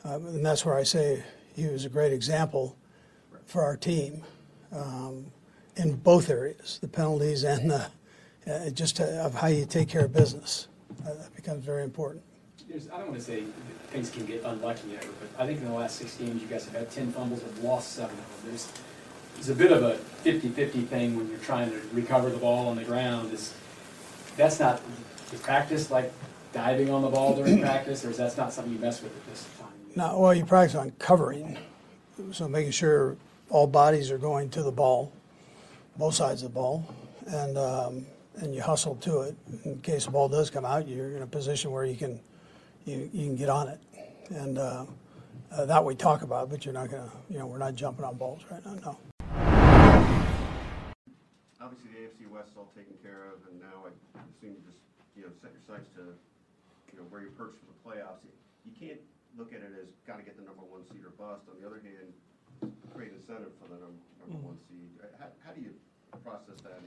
um, 0.04 0.28
and 0.28 0.46
that's 0.46 0.64
where 0.64 0.76
I 0.76 0.84
say 0.84 1.24
he 1.56 1.66
was 1.66 1.84
a 1.84 1.90
great 1.90 2.14
example 2.14 2.78
for 3.48 3.64
our 3.64 3.76
team 3.76 4.24
um, 4.72 5.26
in 5.78 5.96
both 5.96 6.30
areas, 6.30 6.78
the 6.80 6.88
penalties 6.88 7.44
and 7.44 7.72
the 7.72 7.88
uh, 8.46 8.70
just 8.70 9.02
uh, 9.02 9.06
of 9.06 9.34
how 9.34 9.48
you 9.48 9.66
take 9.66 9.90
care 9.90 10.06
of 10.06 10.14
business. 10.14 10.68
Uh, 11.04 11.16
that 11.16 11.36
becomes 11.36 11.66
very 11.66 11.84
important. 11.84 12.22
There's, 12.70 12.88
I 12.90 13.00
don't 13.00 13.08
want 13.08 13.20
to 13.20 13.26
say 13.26 13.44
things 13.88 14.12
can 14.12 14.28
get 14.28 14.44
unlucky 14.44 14.96
ever, 14.96 15.10
but 15.20 15.42
I 15.42 15.48
think 15.48 15.58
in 15.58 15.66
the 15.66 15.74
last 15.74 15.96
six 15.96 16.18
games, 16.18 16.40
you 16.40 16.48
guys 16.48 16.66
have 16.66 16.76
had 16.76 16.92
ten 16.92 17.12
fumbles 17.12 17.42
and 17.42 17.64
lost 17.64 17.94
seven 17.94 18.16
of 18.16 18.44
them. 18.44 18.52
There's, 18.52 18.72
it's 19.40 19.50
a 19.50 19.56
bit 19.56 19.72
of 19.72 19.82
a 19.82 19.98
50-50 20.24 20.88
thing 20.88 21.18
when 21.18 21.30
you're 21.30 21.40
trying 21.40 21.72
to 21.72 21.82
recover 21.94 22.30
the 22.30 22.38
ball 22.38 22.68
on 22.68 22.76
the 22.76 22.84
ground. 22.84 23.34
Is 23.34 23.56
that's 24.38 24.60
not 24.60 24.82
is 25.34 25.40
practice 25.42 25.92
like 25.92 26.12
diving 26.54 26.90
on 26.90 27.02
the 27.02 27.10
ball 27.10 27.36
during 27.36 27.62
practice, 27.62 28.06
or 28.06 28.12
is 28.12 28.18
that 28.18 28.36
not 28.38 28.54
something 28.54 28.74
you 28.74 28.80
mess 28.80 29.02
with 29.02 29.16
at 29.16 29.28
this 29.28 29.48
time? 29.60 29.70
Now, 29.96 30.18
well, 30.18 30.34
you 30.34 30.46
practice 30.46 30.76
on 30.76 30.92
covering, 31.00 31.58
so 32.32 32.48
making 32.48 32.72
sure 32.72 33.18
all 33.50 33.68
bodies 33.68 34.12
are 34.12 34.18
going 34.18 34.50
to 34.52 34.64
the 34.64 34.72
ball, 34.72 35.12
both 35.98 36.16
sides 36.16 36.44
of 36.44 36.52
the 36.52 36.56
ball, 36.56 36.94
and 37.28 37.58
um, 37.58 38.06
and 38.38 38.54
you 38.54 38.62
hustle 38.62 38.96
to 38.96 39.22
it. 39.22 39.36
In 39.64 39.80
case 39.80 40.06
the 40.06 40.12
ball 40.12 40.28
does 40.28 40.50
come 40.50 40.66
out, 40.66 40.88
you're 40.88 41.16
in 41.16 41.22
a 41.22 41.28
position 41.28 41.72
where 41.72 41.86
you 41.86 41.96
can 41.96 42.20
you, 42.86 43.10
you 43.14 43.26
can 43.26 43.36
get 43.36 43.50
on 43.50 43.68
it, 43.68 43.80
and 44.30 44.58
uh, 44.58 44.86
uh, 45.52 45.66
that 45.66 45.84
we 45.84 45.96
talk 45.96 46.22
about. 46.22 46.50
But 46.50 46.66
you're 46.66 46.74
not 46.74 46.90
gonna, 46.90 47.12
you 47.30 47.40
know, 47.40 47.48
we're 47.48 47.58
not 47.58 47.76
jumping 47.76 48.06
on 48.06 48.16
balls 48.16 48.44
right 48.52 48.66
now. 48.66 48.76
No. 48.76 48.98
Obviously, 51.62 51.90
the 51.92 52.26
AFC 52.26 52.30
West 52.30 52.50
is 52.52 52.58
all 52.58 52.72
taken 52.76 52.94
care 53.02 53.26
of, 53.32 53.40
and 53.50 53.60
now 53.60 53.86
I 53.86 54.20
assume 54.20 54.56
you 54.56 54.62
just, 54.68 54.84
you 55.16 55.24
know, 55.24 55.32
set 55.40 55.56
your 55.56 55.64
sights 55.64 55.88
to, 55.96 56.14
you 56.92 56.96
know, 57.00 57.08
where 57.08 57.24
you're 57.24 57.36
perched 57.40 57.60
for 57.64 57.68
the 57.72 57.80
playoffs. 57.82 58.22
You 58.68 58.76
can't 58.76 59.02
look 59.40 59.52
at 59.56 59.64
it 59.64 59.72
as 59.76 59.90
gotta 60.08 60.24
get 60.24 60.36
the 60.36 60.44
number 60.44 60.64
one 60.64 60.84
seed 60.92 61.04
or 61.04 61.16
bust. 61.16 61.48
On 61.52 61.56
the 61.60 61.66
other 61.68 61.80
hand, 61.80 62.12
create 62.96 63.12
incentive 63.16 63.52
for 63.60 63.68
the 63.68 63.80
num- 63.80 64.04
number 64.20 64.40
mm-hmm. 64.40 64.56
one 64.56 64.60
seed. 64.68 64.92
How, 65.20 65.32
how 65.44 65.52
do 65.52 65.62
you 65.64 65.76
process 66.24 66.60
that? 66.64 66.80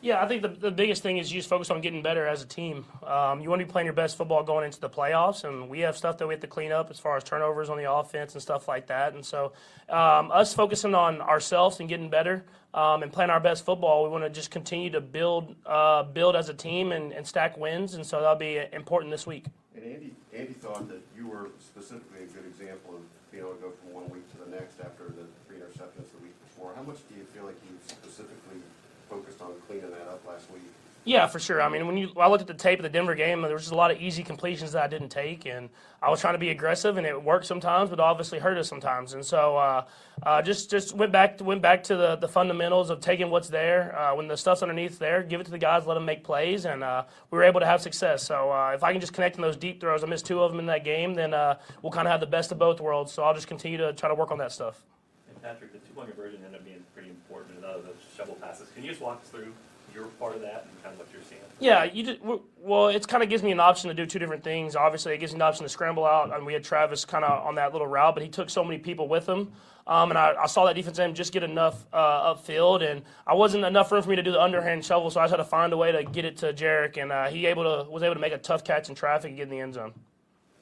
Yeah, 0.00 0.22
I 0.22 0.28
think 0.28 0.42
the, 0.42 0.48
the 0.48 0.70
biggest 0.70 1.02
thing 1.02 1.18
is 1.18 1.32
you 1.32 1.40
just 1.40 1.48
focus 1.48 1.70
on 1.70 1.80
getting 1.80 2.02
better 2.02 2.24
as 2.24 2.40
a 2.40 2.46
team. 2.46 2.84
Um, 3.04 3.40
you 3.40 3.50
want 3.50 3.58
to 3.58 3.66
be 3.66 3.70
playing 3.70 3.86
your 3.86 3.94
best 3.94 4.16
football 4.16 4.44
going 4.44 4.64
into 4.64 4.78
the 4.78 4.88
playoffs, 4.88 5.42
and 5.42 5.68
we 5.68 5.80
have 5.80 5.96
stuff 5.96 6.18
that 6.18 6.26
we 6.28 6.34
have 6.34 6.40
to 6.42 6.46
clean 6.46 6.70
up 6.70 6.88
as 6.90 7.00
far 7.00 7.16
as 7.16 7.24
turnovers 7.24 7.68
on 7.68 7.76
the 7.76 7.92
offense 7.92 8.34
and 8.34 8.40
stuff 8.40 8.68
like 8.68 8.86
that. 8.86 9.14
And 9.14 9.26
so, 9.26 9.54
um, 9.88 10.30
us 10.30 10.54
focusing 10.54 10.94
on 10.94 11.20
ourselves 11.20 11.80
and 11.80 11.88
getting 11.88 12.08
better 12.08 12.44
um, 12.74 13.02
and 13.02 13.12
playing 13.12 13.30
our 13.30 13.40
best 13.40 13.64
football, 13.64 14.04
we 14.04 14.08
want 14.08 14.22
to 14.22 14.30
just 14.30 14.52
continue 14.52 14.88
to 14.90 15.00
build 15.00 15.56
uh, 15.66 16.04
build 16.04 16.36
as 16.36 16.48
a 16.48 16.54
team 16.54 16.92
and, 16.92 17.12
and 17.12 17.26
stack 17.26 17.56
wins. 17.58 17.94
And 17.94 18.06
so 18.06 18.20
that'll 18.20 18.36
be 18.36 18.62
important 18.72 19.10
this 19.10 19.26
week. 19.26 19.46
And 19.74 19.84
Andy, 19.84 20.14
Andy 20.32 20.52
thought 20.52 20.88
that 20.88 21.02
you 21.16 21.26
were 21.26 21.50
specifically 21.58 22.22
a 22.22 22.26
good 22.26 22.46
example 22.46 22.94
of 22.94 23.02
being 23.32 23.42
able 23.42 23.54
to 23.54 23.62
go 23.62 23.72
from 23.82 23.94
one 23.94 24.08
week 24.10 24.30
to 24.30 24.38
the 24.44 24.50
next 24.56 24.78
after 24.78 25.06
the 25.10 25.26
three 25.48 25.58
interceptions 25.58 26.06
the 26.14 26.22
week 26.22 26.38
before. 26.46 26.70
How 26.76 26.82
much 26.82 26.98
do 27.08 27.16
you 27.18 27.24
feel 27.34 27.46
like 27.46 27.56
you 27.68 27.74
specifically 27.84 28.62
focused 29.08 29.40
on 29.42 29.52
cleaning 29.66 29.90
that 29.90 30.08
up 30.08 30.26
last 30.26 30.50
week? 30.50 30.62
Yeah, 31.04 31.26
for 31.26 31.38
sure. 31.38 31.62
I 31.62 31.70
mean, 31.70 31.86
when 31.86 31.96
you 31.96 32.10
I 32.18 32.28
looked 32.28 32.42
at 32.42 32.48
the 32.48 32.52
tape 32.52 32.78
of 32.78 32.82
the 32.82 32.90
Denver 32.90 33.14
game, 33.14 33.40
there 33.40 33.54
was 33.54 33.62
just 33.62 33.72
a 33.72 33.76
lot 33.76 33.90
of 33.90 33.98
easy 33.98 34.22
completions 34.22 34.72
that 34.72 34.82
I 34.82 34.88
didn't 34.88 35.08
take, 35.08 35.46
and 35.46 35.70
I 36.02 36.10
was 36.10 36.20
trying 36.20 36.34
to 36.34 36.38
be 36.38 36.50
aggressive, 36.50 36.98
and 36.98 37.06
it 37.06 37.22
worked 37.22 37.46
sometimes, 37.46 37.88
but 37.88 37.98
obviously 37.98 38.38
hurt 38.38 38.58
us 38.58 38.68
sometimes. 38.68 39.14
And 39.14 39.24
so, 39.24 39.56
uh, 39.56 39.84
uh, 40.22 40.42
just 40.42 40.70
just 40.70 40.94
went 40.94 41.10
back 41.10 41.38
to, 41.38 41.44
went 41.44 41.62
back 41.62 41.82
to 41.84 41.96
the, 41.96 42.16
the 42.16 42.28
fundamentals 42.28 42.90
of 42.90 43.00
taking 43.00 43.30
what's 43.30 43.48
there. 43.48 43.98
Uh, 43.98 44.16
when 44.16 44.28
the 44.28 44.36
stuff's 44.36 44.60
underneath 44.60 44.98
there, 44.98 45.22
give 45.22 45.40
it 45.40 45.44
to 45.44 45.50
the 45.50 45.56
guys, 45.58 45.86
let 45.86 45.94
them 45.94 46.04
make 46.04 46.24
plays, 46.24 46.66
and 46.66 46.84
uh, 46.84 47.04
we 47.30 47.38
were 47.38 47.44
able 47.44 47.60
to 47.60 47.66
have 47.66 47.80
success. 47.80 48.22
So 48.22 48.50
uh, 48.50 48.72
if 48.74 48.82
I 48.82 48.92
can 48.92 49.00
just 49.00 49.14
connect 49.14 49.36
in 49.36 49.42
those 49.42 49.56
deep 49.56 49.80
throws, 49.80 50.04
I 50.04 50.08
missed 50.08 50.26
two 50.26 50.42
of 50.42 50.50
them 50.50 50.60
in 50.60 50.66
that 50.66 50.84
game, 50.84 51.14
then 51.14 51.32
uh, 51.32 51.56
we'll 51.80 51.92
kind 51.92 52.06
of 52.06 52.12
have 52.12 52.20
the 52.20 52.26
best 52.26 52.52
of 52.52 52.58
both 52.58 52.82
worlds. 52.82 53.12
So 53.12 53.22
I'll 53.22 53.34
just 53.34 53.48
continue 53.48 53.78
to 53.78 53.94
try 53.94 54.10
to 54.10 54.14
work 54.14 54.30
on 54.30 54.36
that 54.38 54.52
stuff. 54.52 54.84
And 55.30 55.40
Patrick, 55.40 55.72
the 55.72 55.78
two-point 55.78 56.10
conversion 56.10 56.40
ended 56.44 56.60
up 56.60 56.66
being 56.66 56.82
pretty 56.92 57.08
important 57.08 57.58
in 57.58 57.64
uh, 57.64 57.78
those 57.78 57.96
shovel 58.18 58.34
passes. 58.34 58.68
Can 58.74 58.82
you 58.82 58.90
just 58.90 59.00
walk 59.00 59.20
us 59.22 59.28
through 59.28 59.52
your 59.94 60.06
part 60.18 60.34
of 60.34 60.42
that 60.42 60.66
and 60.68 60.82
kind 60.82 60.92
of 60.92 60.98
what 60.98 61.08
you're 61.12 61.22
seeing? 61.22 61.40
Yeah, 61.60 61.84
you 61.84 62.02
just, 62.02 62.18
well, 62.60 62.88
it 62.88 63.06
kind 63.06 63.22
of 63.22 63.28
gives 63.28 63.42
me 63.42 63.52
an 63.52 63.60
option 63.60 63.88
to 63.88 63.94
do 63.94 64.06
two 64.06 64.18
different 64.18 64.44
things. 64.44 64.76
Obviously, 64.76 65.14
it 65.14 65.18
gives 65.18 65.32
me 65.32 65.36
an 65.36 65.42
option 65.42 65.64
to 65.64 65.68
scramble 65.68 66.04
out, 66.04 66.34
and 66.34 66.44
we 66.44 66.52
had 66.52 66.64
Travis 66.64 67.04
kind 67.04 67.24
of 67.24 67.46
on 67.46 67.54
that 67.54 67.72
little 67.72 67.86
route, 67.86 68.14
but 68.14 68.22
he 68.22 68.28
took 68.28 68.50
so 68.50 68.64
many 68.64 68.78
people 68.78 69.08
with 69.08 69.26
him. 69.28 69.52
Um, 69.86 70.10
and 70.10 70.18
I, 70.18 70.34
I 70.42 70.46
saw 70.46 70.66
that 70.66 70.74
defense 70.74 70.98
end 70.98 71.16
just 71.16 71.32
get 71.32 71.42
enough 71.42 71.86
uh, 71.94 72.34
upfield, 72.34 72.88
and 72.88 73.02
I 73.26 73.34
wasn't 73.34 73.64
enough 73.64 73.90
room 73.90 74.02
for 74.02 74.10
me 74.10 74.16
to 74.16 74.22
do 74.22 74.32
the 74.32 74.40
underhand 74.40 74.84
shovel, 74.84 75.10
so 75.10 75.20
I 75.20 75.24
just 75.24 75.30
had 75.30 75.38
to 75.38 75.44
find 75.44 75.72
a 75.72 75.78
way 75.78 75.92
to 75.92 76.04
get 76.04 76.26
it 76.26 76.36
to 76.38 76.52
Jerick, 76.52 77.00
and 77.00 77.10
uh, 77.10 77.28
he 77.28 77.46
able 77.46 77.64
to 77.64 77.90
was 77.90 78.02
able 78.02 78.14
to 78.14 78.20
make 78.20 78.34
a 78.34 78.38
tough 78.38 78.64
catch 78.64 78.90
in 78.90 78.94
traffic 78.94 79.30
and 79.30 79.36
get 79.38 79.44
in 79.44 79.50
the 79.50 79.60
end 79.60 79.74
zone. 79.74 79.94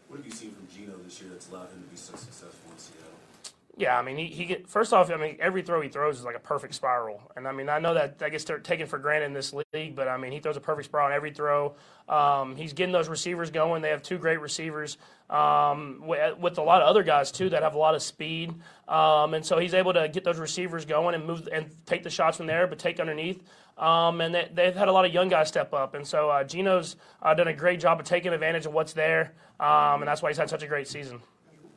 What 0.07 0.19
have 0.19 0.27
you 0.27 0.31
seen 0.31 0.53
from 0.53 0.69
Geno 0.69 0.97
this 1.05 1.21
year 1.21 1.31
that's 1.33 1.51
allowed 1.51 1.71
him 1.71 1.83
to 1.83 1.89
be 1.89 1.97
so 1.97 2.15
successful 2.15 2.71
in 2.71 2.79
Seattle? 2.79 3.16
Yeah, 3.79 3.99
I 3.99 4.01
mean, 4.01 4.17
he, 4.17 4.29
he 4.29 4.47
get, 4.47 4.67
first 4.67 4.95
off, 4.95 5.11
I 5.11 5.17
mean, 5.17 5.37
every 5.39 5.61
throw 5.61 5.83
he 5.83 5.91
throws 5.91 6.19
is 6.19 6.25
like 6.25 6.35
a 6.35 6.41
perfect 6.41 6.75
spiral, 6.75 7.21
and 7.37 7.47
I 7.47 7.53
mean, 7.53 7.69
I 7.69 7.79
know 7.79 7.93
that 7.93 8.19
that 8.21 8.31
gets 8.31 8.45
taken 8.45 8.87
for 8.87 8.99
granted 8.99 9.27
in 9.27 9.33
this 9.35 9.53
league, 9.53 9.95
but 9.95 10.09
I 10.09 10.17
mean, 10.17 10.33
he 10.33 10.41
throws 10.41 10.57
a 10.57 10.63
perfect 10.63 10.87
spiral 10.87 11.09
on 11.09 11.13
every 11.13 11.31
throw. 11.31 11.75
Um, 12.09 12.57
he's 12.57 12.73
getting 12.73 12.93
those 12.93 13.11
receivers 13.11 13.51
going. 13.51 13.83
They 13.83 13.91
have 13.91 14.03
two 14.03 14.17
great 14.17 14.41
receivers 14.41 14.97
um, 15.29 16.01
with, 16.07 16.39
with, 16.39 16.57
a 16.57 16.63
lot 16.63 16.81
of 16.81 16.89
other 16.89 17.03
guys 17.03 17.31
too 17.31 17.51
that 17.51 17.63
have 17.63 17.75
a 17.75 17.79
lot 17.79 17.95
of 17.95 18.03
speed, 18.03 18.55
um, 18.89 19.35
and 19.35 19.45
so 19.45 19.59
he's 19.59 19.75
able 19.75 19.93
to 19.93 20.09
get 20.09 20.25
those 20.25 20.39
receivers 20.39 20.87
going 20.87 21.15
and 21.15 21.27
move 21.27 21.47
and 21.53 21.71
take 21.85 22.03
the 22.03 22.11
shots 22.11 22.39
from 22.39 22.47
there, 22.47 22.67
but 22.67 22.79
take 22.79 22.99
underneath. 22.99 23.43
Um, 23.77 24.23
and 24.23 24.35
they, 24.35 24.65
have 24.65 24.75
had 24.75 24.89
a 24.89 24.93
lot 24.93 25.05
of 25.05 25.13
young 25.13 25.29
guys 25.29 25.49
step 25.49 25.75
up, 25.75 25.93
and 25.93 26.07
so 26.07 26.31
uh, 26.31 26.45
Geno's 26.45 26.97
uh, 27.21 27.35
done 27.35 27.49
a 27.49 27.53
great 27.53 27.81
job 27.81 28.01
of 28.01 28.07
taking 28.07 28.33
advantage 28.33 28.65
of 28.65 28.73
what's 28.73 28.95
there, 28.95 29.35
um, 29.61 30.01
and 30.01 30.09
that's 30.09 30.23
why 30.23 30.31
he's 30.31 30.39
had 30.39 30.49
such 30.49 30.63
a 30.63 30.67
great 30.67 30.89
season. 30.89 31.21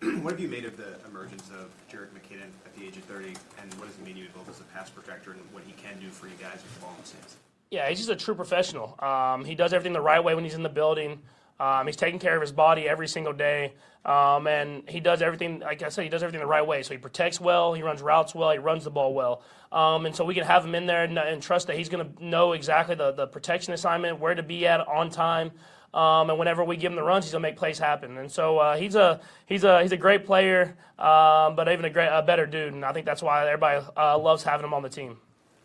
what 0.22 0.32
have 0.32 0.39
you 0.39 0.48
made 0.48 0.63
of 0.63 0.77
the 0.77 0.96
emergence 1.10 1.50
of 1.50 1.70
Jerick 1.91 2.10
McKinnon 2.12 2.50
at 2.65 2.74
the 2.77 2.86
age 2.86 2.96
of 2.96 3.03
30, 3.03 3.36
and 3.62 3.74
what 3.74 3.88
does 3.88 3.98
he 3.98 4.03
mean 4.06 4.15
to 4.15 4.22
you 4.22 4.27
both 4.34 4.50
as 4.50 4.62
a 4.62 4.63
pass 4.65 4.89
protector 4.89 5.32
and 5.32 5.41
what 5.51 5.63
he 5.65 5.74
can 5.74 6.00
do 6.00 6.10
for 6.10 6.27
you 6.27 6.36
guys 6.39 6.53
with 6.53 6.74
the 6.75 6.82
ball 6.82 6.94
in 6.96 7.01
his 7.01 7.12
hands? 7.12 7.36
Yeah, 7.70 7.89
he's 7.89 7.98
just 7.98 8.10
a 8.10 8.15
true 8.15 8.34
professional. 8.34 8.96
Um, 9.03 9.44
he 9.44 9.56
does 9.56 9.74
everything 9.74 9.91
the 9.91 10.01
right 10.01 10.24
way 10.24 10.36
when 10.36 10.46
he's 10.46 10.53
in 10.53 10.63
the 10.63 10.70
building. 10.70 11.20
Um, 11.60 11.86
he's 11.86 11.98
taking 11.98 12.20
care 12.20 12.34
of 12.36 12.41
his 12.41 12.53
body 12.53 12.88
every 12.88 13.10
single 13.10 13.34
day, 13.34 13.74
um, 14.06 14.48
and 14.48 14.89
he 14.89 15.01
does 15.01 15.22
everything. 15.22 15.60
Like 15.60 15.84
I 15.84 15.89
said, 15.89 16.03
he 16.03 16.10
does 16.10 16.24
everything 16.24 16.39
the 16.39 16.48
right 16.48 16.65
way. 16.65 16.82
So 16.82 16.94
he 16.94 16.98
protects 16.98 17.41
well, 17.41 17.74
he 17.74 17.84
runs 17.84 18.01
routes 18.01 18.34
well, 18.34 18.51
he 18.51 18.58
runs 18.58 18.86
the 18.86 18.91
ball 18.91 19.13
well, 19.13 19.41
um, 19.74 20.06
and 20.06 20.15
so 20.15 20.24
we 20.24 20.34
can 20.34 20.46
have 20.46 20.63
him 20.63 20.75
in 20.75 20.86
there 20.86 21.03
and, 21.03 21.18
and 21.18 21.44
trust 21.44 21.68
that 21.68 21.75
he's 21.75 21.89
going 21.89 22.13
to 22.13 22.25
know 22.25 22.53
exactly 22.53 22.96
the, 22.96 23.12
the 23.12 23.27
protection 23.27 23.74
assignment, 23.74 24.22
where 24.22 24.34
to 24.34 24.44
be 24.44 24.65
at 24.65 24.79
on 24.88 25.10
time. 25.10 25.51
Um, 25.93 26.29
and 26.29 26.38
whenever 26.38 26.63
we 26.63 26.77
give 26.77 26.91
him 26.91 26.96
the 26.96 27.03
runs, 27.03 27.25
he's 27.25 27.31
gonna 27.31 27.41
make 27.41 27.58
plays 27.58 27.79
happen. 27.79 28.17
And 28.17 28.31
so 28.31 28.60
uh, 28.60 28.77
he's 28.77 28.96
a 28.96 29.19
he's 29.48 29.63
a 29.63 29.81
he's 29.81 29.91
a 29.91 29.98
great 29.98 30.25
player, 30.25 30.75
um, 31.00 31.55
but 31.55 31.67
even 31.72 31.86
a 31.86 31.89
great 31.89 32.10
a 32.12 32.22
better 32.22 32.46
dude. 32.46 32.74
And 32.74 32.86
I 32.86 32.93
think 32.93 33.05
that's 33.05 33.22
why 33.24 33.46
everybody 33.46 33.86
uh, 33.98 34.17
loves 34.17 34.43
having 34.43 34.65
him 34.65 34.74
on 34.74 34.84
the 34.84 34.89
team. 34.89 35.17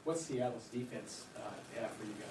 What's 0.04 0.22
Seattle's 0.22 0.64
defense 0.72 1.24
uh, 1.36 1.80
have 1.80 1.90
for 1.92 2.04
you 2.04 2.12
guys? 2.12 2.23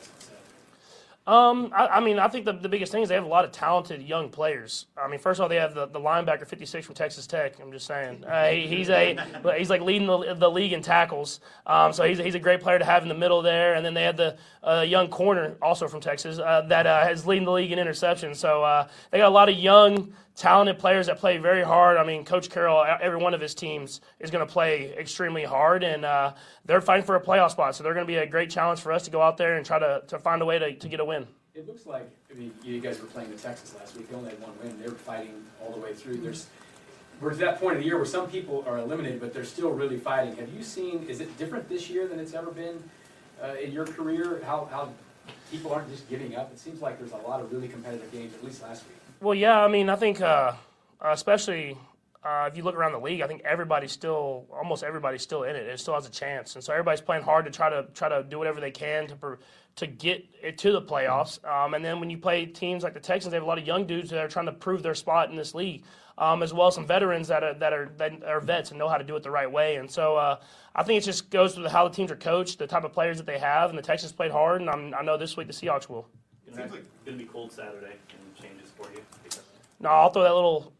Um, 1.26 1.72
I, 1.74 1.88
I, 1.88 2.00
mean, 2.02 2.20
I 2.20 2.28
think 2.28 2.44
the, 2.44 2.52
the 2.52 2.68
biggest 2.68 2.92
thing 2.92 3.02
is 3.02 3.08
they 3.08 3.16
have 3.16 3.24
a 3.24 3.30
lot 3.30 3.46
of 3.46 3.52
talented 3.52 4.02
young 4.02 4.30
players. 4.30 4.88
I 4.98 5.08
mean, 5.08 5.20
first 5.20 5.40
of 5.40 5.44
all, 5.44 5.50
they 5.50 5.56
have 5.56 5.74
the, 5.74 5.86
the 5.86 6.00
linebacker 6.00 6.46
56 6.46 6.86
from 6.86 6.96
Texas 6.96 7.28
Tech. 7.28 7.62
I'm 7.62 7.72
just 7.72 7.88
saying, 7.88 8.26
uh, 8.26 8.50
he, 8.50 8.68
he's 8.68 8.90
a 8.90 9.18
he's 9.58 9.70
like 9.70 9.82
leading 9.82 10.06
the, 10.06 10.34
the 10.34 10.52
league 10.52 10.74
in 10.74 10.82
tackles. 10.82 11.40
Um, 11.66 11.94
so 11.94 12.04
he's 12.04 12.18
he's 12.18 12.36
a 12.36 12.40
great 12.40 12.60
player 12.60 12.78
to 12.78 12.84
have 12.84 13.04
in 13.04 13.10
the 13.10 13.16
middle 13.16 13.42
there. 13.42 13.76
And 13.76 13.86
then 13.86 13.94
they 13.94 14.04
had 14.04 14.18
the 14.18 14.38
uh, 14.64 14.86
young 14.86 15.08
corner 15.08 15.56
also 15.62 15.88
from 15.88 16.02
Texas 16.02 16.40
uh, 16.40 16.64
that 16.68 16.86
uh, 16.86 17.08
is 17.10 17.26
leading 17.26 17.46
the 17.46 17.54
league 17.54 17.72
in 17.72 17.80
interceptions. 17.80 18.36
So 18.36 18.64
uh, 18.64 18.90
they 19.12 19.20
got 19.20 19.30
a 19.30 19.30
lot 19.30 19.48
of 19.48 19.56
young 19.56 20.14
talented 20.36 20.80
players 20.80 21.08
that 21.08 21.18
play 21.20 21.38
very 21.38 21.64
hard. 21.64 21.98
I 21.98 22.04
mean, 22.04 22.26
Coach 22.26 22.50
Carroll, 22.50 22.84
every 23.02 23.18
one 23.18 23.34
of 23.34 23.42
his 23.42 23.54
teams 23.54 24.02
is 24.20 24.32
going 24.32 24.46
to 24.46 24.52
play 24.52 24.94
extremely 24.98 25.44
hard, 25.44 25.84
and 25.84 26.06
uh, 26.06 26.34
they're 26.66 26.82
fighting 26.82 27.06
for 27.06 27.16
a 27.16 27.22
playoff 27.22 27.52
spot. 27.52 27.76
So 27.76 27.84
they're 27.84 27.94
going 27.94 28.06
to 28.06 28.12
be 28.12 28.18
a 28.18 28.28
great 28.28 28.50
challenge 28.50 28.80
for 28.82 28.92
us 28.92 29.04
to 29.06 29.12
go 29.12 29.22
out 29.22 29.38
there 29.38 29.58
and 29.58 29.66
try 29.66 29.80
to, 29.80 30.04
to 30.08 30.18
find 30.20 30.42
a 30.42 30.46
way 30.46 30.60
to, 30.60 30.74
to 30.76 30.90
get 30.90 31.00
a 31.00 31.06
win. 31.06 31.28
It 31.56 31.68
looks 31.68 31.86
like, 31.86 32.10
I 32.32 32.34
mean, 32.34 32.52
you 32.64 32.80
guys 32.80 33.00
were 33.00 33.06
playing 33.06 33.30
the 33.30 33.38
Texas 33.38 33.76
last 33.76 33.96
week. 33.96 34.10
They 34.10 34.16
only 34.16 34.32
had 34.32 34.42
one 34.42 34.52
win. 34.62 34.82
They 34.82 34.88
were 34.90 34.96
fighting 34.96 35.44
all 35.62 35.72
the 35.72 35.80
way 35.80 35.94
through. 35.94 36.18
There's, 36.18 36.48
we're 37.22 37.30
to 37.30 37.36
that 37.38 37.60
point 37.60 37.76
of 37.76 37.82
the 37.82 37.86
year 37.86 37.98
where 37.98 38.08
some 38.08 38.28
people 38.28 38.64
are 38.68 38.80
eliminated, 38.80 39.20
but 39.20 39.36
they're 39.36 39.46
still 39.46 39.70
really 39.70 39.98
fighting. 39.98 40.36
Have 40.38 40.52
you 40.52 40.64
seen, 40.64 41.06
is 41.08 41.22
it 41.22 41.38
different 41.38 41.70
this 41.70 41.92
year 41.92 42.08
than 42.08 42.20
it's 42.20 42.34
ever 42.34 42.50
been 42.50 42.84
uh, 43.42 43.54
in 43.64 43.72
your 43.72 43.86
career? 43.86 44.42
How, 44.44 44.68
how 44.72 44.90
people 45.54 45.72
aren't 45.72 45.88
just 45.90 46.10
giving 46.10 46.36
up? 46.36 46.52
It 46.52 46.60
seems 46.60 46.82
like 46.82 46.98
there's 46.98 47.12
a 47.12 47.18
lot 47.18 47.40
of 47.40 47.54
really 47.54 47.68
competitive 47.68 48.12
games, 48.12 48.34
at 48.34 48.44
least 48.44 48.64
last 48.64 48.84
week. 48.86 48.98
Well, 49.22 49.36
yeah, 49.36 49.64
I 49.64 49.68
mean, 49.68 49.88
I 49.88 49.96
think 49.96 50.20
uh, 50.20 50.54
especially 51.00 51.78
uh, 52.24 52.48
if 52.50 52.56
you 52.56 52.64
look 52.64 52.76
around 52.76 52.94
the 52.94 53.00
league, 53.00 53.22
I 53.22 53.28
think 53.28 53.42
everybody's 53.44 53.92
still, 53.92 54.46
almost 54.54 54.84
everybody's 54.84 55.22
still 55.22 55.44
in 55.44 55.56
it. 55.56 55.68
It 55.68 55.80
still 55.80 55.94
has 55.94 56.06
a 56.08 56.12
chance, 56.12 56.56
and 56.56 56.64
so 56.64 56.72
everybody's 56.72 57.02
playing 57.02 57.24
hard 57.24 57.44
to 57.46 57.52
try 57.52 57.70
to 57.70 57.86
try 57.94 58.08
to 58.08 58.24
do 58.24 58.38
whatever 58.38 58.62
they 58.62 58.72
can 58.72 59.08
to 59.08 59.38
to 59.76 59.88
get 59.88 60.26
it 60.42 60.58
to 60.60 60.72
the 60.72 60.82
playoffs. 60.82 61.44
Um, 61.46 61.74
and 61.74 61.84
then 61.84 62.00
when 62.00 62.10
you 62.10 62.18
play 62.18 62.46
teams 62.46 62.84
like 62.84 62.94
the 62.94 63.00
Texans, 63.00 63.32
they 63.32 63.38
have 63.38 63.44
a 63.44 63.48
lot 63.48 63.58
of 63.58 63.66
young 63.66 63.86
dudes 63.86 64.10
that 64.12 64.20
are 64.20 64.28
trying 64.28 64.46
to 64.46 64.52
prove 64.52 64.84
their 64.84 64.96
spot 64.96 65.32
in 65.32 65.36
this 65.36 65.54
league, 65.56 65.84
um, 66.18 66.44
as 66.44 66.54
well 66.54 66.68
as 66.68 66.76
some 66.76 66.86
veterans 66.86 67.28
that 67.28 67.44
are 67.44 67.54
that 67.56 67.74
are 67.74 67.92
that 67.98 68.24
are 68.24 68.40
vets 68.40 68.70
and 68.70 68.80
know 68.80 68.88
how 68.88 68.98
to 68.98 69.04
do 69.04 69.16
it 69.18 69.24
the 69.24 69.32
right 69.32 69.52
way. 69.52 69.76
And 69.76 69.90
so 69.92 70.16
uh, 70.16 70.40
I 70.76 70.84
think 70.84 71.02
it 71.02 71.06
just 71.06 71.30
goes 71.30 71.56
to 71.56 71.70
how 71.70 71.88
the 71.88 71.94
teams 71.94 72.10
are 72.10 72.16
coached, 72.16 72.58
the 72.58 72.68
type 72.68 72.86
of 72.86 72.94
players 72.94 73.18
that 73.18 73.26
they 73.26 73.40
have, 73.40 73.70
and 73.70 73.78
the 73.78 73.84
Texans 73.84 74.14
played 74.14 74.32
hard, 74.32 74.62
and 74.62 74.70
I'm, 74.70 74.94
i 74.94 75.02
know 75.02 75.18
this 75.18 75.36
week 75.36 75.48
the 75.48 75.54
Seahawks 75.54 75.90
will. 75.90 76.08
It 76.48 76.56
seems 76.56 76.72
like 76.72 76.82
it's 76.82 77.06
going 77.06 77.18
to 77.18 77.24
be 77.24 77.30
cold 77.30 77.52
Saturday. 77.52 77.88
Any 77.88 78.50
changes 78.50 78.70
for 78.78 78.90
you? 78.92 79.02
No, 79.80 79.90
I'll 79.90 80.10
throw 80.12 80.24
that 80.24 80.34
little 80.34 80.72